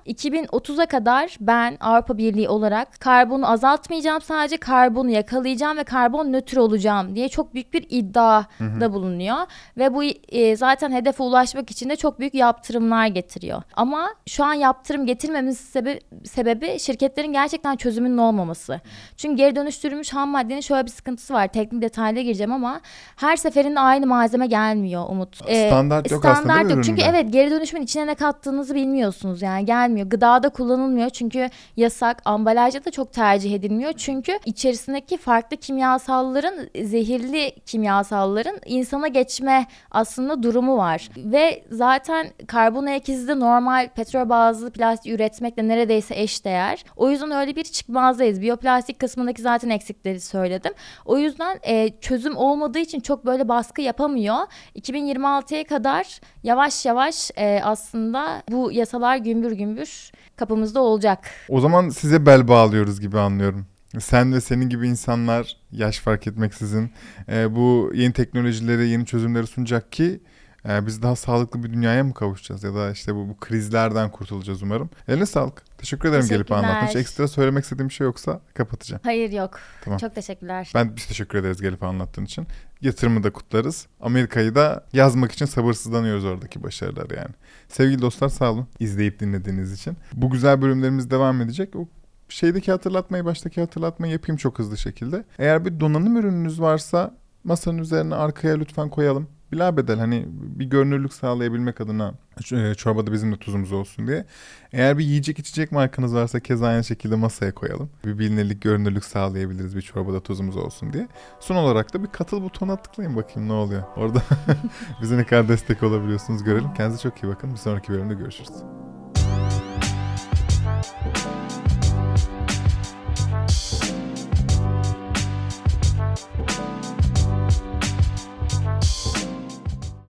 2030'a 0.82 0.86
kadar 0.86 1.38
ben 1.40 1.78
Avrupa 1.80 2.18
Birliği 2.18 2.50
olarak 2.50 3.00
karbonu 3.00 3.52
azaltmayacağım. 3.52 4.22
Sadece 4.22 4.58
karbonu 4.58 5.10
yakalayacağım 5.10 5.78
ve 5.78 5.84
karbon 5.84 6.34
nötr 6.34 6.58
olacağım 6.58 7.16
diye 7.16 7.30
çok 7.30 7.54
büyük 7.54 7.74
bir 7.74 7.86
iddiada 7.90 8.94
bulunuyor. 8.94 9.38
Ve 9.78 9.94
bu 9.94 10.04
e, 10.04 10.56
zaten 10.56 10.92
hedefe 10.92 11.24
ulaşmak 11.24 11.72
için 11.72 11.90
de 11.90 11.96
çok 11.96 12.20
büyük 12.20 12.34
yaptırımlar 12.34 13.08
getiriyor. 13.08 13.62
Ama 13.76 14.10
şu 14.28 14.44
an 14.44 14.54
yaptırım 14.54 15.06
getirmemizin 15.06 15.64
sebebi, 15.64 16.00
sebebi 16.26 16.80
şirketlerin 16.80 17.34
gerçekten 17.34 17.76
çözümünün 17.76 18.18
olmaması. 18.18 18.82
Çünkü 19.18 19.36
geri 19.36 19.56
dönüştürülmüş 19.56 20.14
ham 20.14 20.30
maddenin 20.30 20.62
şöyle 20.62 20.86
bir 20.86 20.92
sıkıntısı 20.92 21.34
var. 21.34 21.48
Teknik 21.48 21.82
detaylara 21.82 22.22
gireceğim 22.22 22.52
ama 22.52 22.82
her 23.16 23.36
seferinde 23.36 23.80
aynı 23.80 24.08
malzeme 24.08 24.48
gelmiyor 24.48 25.06
Umut. 25.10 25.42
Ee, 25.48 25.68
Standart 25.68 26.12
yok 26.12 26.26
aslında 26.26 26.54
değil 26.54 26.66
mi 26.66 26.72
yok. 26.72 26.84
Çünkü 26.84 27.02
evet 27.02 27.34
geri 27.34 27.52
dönüşümün 27.52 27.84
içine 27.84 28.08
ne 28.08 28.16
kattığınızı 28.16 28.76
bilmiyorsunuz 28.76 29.42
yani 29.42 29.66
gelmiyor. 29.66 30.08
Gıdada 30.08 30.50
kullanılmıyor 30.72 31.10
çünkü 31.10 31.50
yasak. 31.78 32.22
Ambalajda 32.26 32.86
da 32.86 32.92
çok 32.92 33.14
tercih 33.14 33.56
edilmiyor. 33.56 33.94
Çünkü 33.98 34.40
içerisindeki 34.46 35.18
farklı 35.18 35.58
kimyasalların 35.58 36.70
zehirli 36.82 37.56
kimyasalların 37.66 38.60
insana 38.66 39.08
geçme 39.08 39.66
aslında 39.92 40.44
durumu 40.44 40.78
var. 40.78 41.10
Ve 41.18 41.64
zaten 41.72 42.28
karbon 42.48 42.86
ayak 42.86 43.10
izi 43.10 43.28
de 43.28 43.40
normal 43.40 43.90
petrol 43.96 44.30
bazlı 44.30 44.72
plastik 44.72 45.14
üretmekle 45.14 45.68
neredeyse 45.68 46.16
eşdeğer. 46.16 46.86
O 46.96 47.10
yüzden 47.10 47.32
öyle 47.32 47.56
bir 47.56 47.64
çıkmazdayız. 47.64 48.42
Biyoplastik 48.42 49.00
kısmındaki 49.00 49.42
zaten 49.42 49.70
eksikleri 49.70 50.20
söyledim. 50.20 50.74
O 51.06 51.18
yüzden 51.18 51.60
e, 51.64 51.90
çözüm 52.02 52.38
olmadığı 52.38 52.80
için 52.80 53.00
çok 53.00 53.26
böyle 53.26 53.48
baskı 53.48 53.82
yapamıyor. 53.82 54.38
2026'ya 54.76 55.64
kadar 55.64 56.20
yavaş 56.44 56.86
yavaş 56.86 57.32
e, 57.38 57.62
aslında 57.64 58.44
bu 58.52 58.72
yasalar 58.72 59.18
gümbür 59.18 59.52
gümbür 59.52 60.12
kapımızda 60.42 60.80
olacak. 60.80 61.30
O 61.50 61.60
zaman 61.62 61.90
size 61.90 62.26
bel 62.26 62.48
bağlıyoruz 62.48 63.00
gibi 63.02 63.20
anlıyorum. 63.20 63.66
Sen 64.00 64.34
ve 64.34 64.42
senin 64.42 64.70
gibi 64.70 64.88
insanlar 64.88 65.58
yaş 65.72 66.00
fark 66.00 66.28
etmeksizin 66.28 66.92
e, 67.30 67.56
bu 67.56 67.92
yeni 67.94 68.14
teknolojileri, 68.14 68.90
yeni 68.90 69.06
çözümleri 69.06 69.48
sunacak 69.48 69.92
ki 69.92 70.22
e, 70.70 70.86
biz 70.86 71.02
daha 71.02 71.16
sağlıklı 71.16 71.64
bir 71.64 71.74
dünyaya 71.74 72.04
mı 72.04 72.14
kavuşacağız 72.14 72.64
ya 72.64 72.76
da 72.76 72.92
işte 72.92 73.16
bu, 73.16 73.30
bu 73.30 73.38
krizlerden 73.38 74.12
kurtulacağız 74.12 74.64
umarım. 74.64 74.90
Eline 75.08 75.26
sağlık. 75.26 75.78
Teşekkür 75.78 76.10
ederim 76.10 76.26
gelip 76.30 76.52
anlattığın 76.52 76.88
için. 76.88 77.00
Ekstra 77.00 77.28
söylemek 77.28 77.64
istediğim 77.64 77.90
bir 77.90 77.94
şey 77.94 78.06
yoksa 78.06 78.42
kapatacağım. 78.54 79.02
Hayır 79.04 79.32
yok. 79.32 79.60
Tamam. 79.84 80.00
Çok 80.00 80.16
teşekkürler. 80.16 80.72
Ben 80.76 80.96
biz 80.96 81.06
teşekkür 81.06 81.38
ederiz 81.38 81.62
gelip 81.62 81.84
anlattığın 81.84 82.26
için. 82.26 82.48
Yatırımı 82.82 83.24
da 83.24 83.34
kutlarız. 83.34 83.88
Amerika'yı 84.02 84.56
da 84.56 84.86
yazmak 84.94 85.32
için 85.32 85.46
sabırsızlanıyoruz 85.46 86.26
oradaki 86.26 86.64
başarıları 86.64 87.16
yani. 87.16 87.36
Sevgili 87.68 88.02
dostlar 88.02 88.30
sağ 88.30 88.52
olun 88.52 88.68
izleyip 88.80 89.20
dinlediğiniz 89.20 89.74
için. 89.74 89.98
Bu 90.14 90.30
güzel 90.30 90.62
bölümlerimiz 90.62 91.12
devam 91.12 91.42
edecek. 91.42 91.76
O 91.76 91.88
şeydeki 92.30 92.72
hatırlatmayı, 92.72 93.26
baştaki 93.26 93.62
hatırlatmayı 93.62 94.14
yapayım 94.14 94.38
çok 94.38 94.60
hızlı 94.60 94.78
şekilde. 94.78 95.24
Eğer 95.40 95.66
bir 95.66 95.80
donanım 95.80 96.18
ürününüz 96.18 96.62
varsa 96.62 97.16
masanın 97.44 97.78
üzerine 97.78 98.16
arkaya 98.16 98.56
lütfen 98.56 98.90
koyalım. 98.90 99.28
Bilabedel 99.52 100.00
hani 100.00 100.26
bir 100.28 100.66
görünürlük 100.66 101.14
sağlayabilmek 101.14 101.82
adına 101.82 102.14
e, 102.52 102.76
çorbada 102.76 103.12
bizim 103.12 103.32
de 103.32 103.38
tuzumuz 103.38 103.72
olsun 103.72 104.08
diye. 104.08 104.26
Eğer 104.74 104.98
bir 104.98 105.06
yiyecek 105.06 105.40
içecek 105.40 105.72
markanız 105.72 106.16
varsa 106.16 106.40
keza 106.40 106.68
aynı 106.68 106.84
şekilde 106.84 107.16
masaya 107.16 107.54
koyalım. 107.54 107.90
Bir 108.06 108.20
bilinirlik, 108.20 108.62
görünürlük 108.62 109.06
sağlayabiliriz 109.06 109.76
bir 109.76 109.82
çorbada 109.82 110.20
tuzumuz 110.24 110.58
olsun 110.58 110.94
diye. 110.94 111.08
Son 111.40 111.56
olarak 111.56 111.94
da 111.94 112.04
bir 112.04 112.08
katıl 112.08 112.44
butonuna 112.44 112.76
tıklayın 112.76 113.16
bakayım 113.16 113.50
ne 113.50 113.54
oluyor. 113.54 113.84
Orada 113.96 114.22
bize 115.02 115.18
ne 115.18 115.24
kadar 115.24 115.50
destek 115.50 115.84
olabiliyorsunuz 115.84 116.44
görelim. 116.44 116.74
Kendinize 116.74 117.04
çok 117.04 117.24
iyi 117.24 117.28
bakın. 117.28 117.52
Bir 117.52 117.58
sonraki 117.58 117.90
bölümde 117.90 118.14
görüşürüz. 118.14 118.52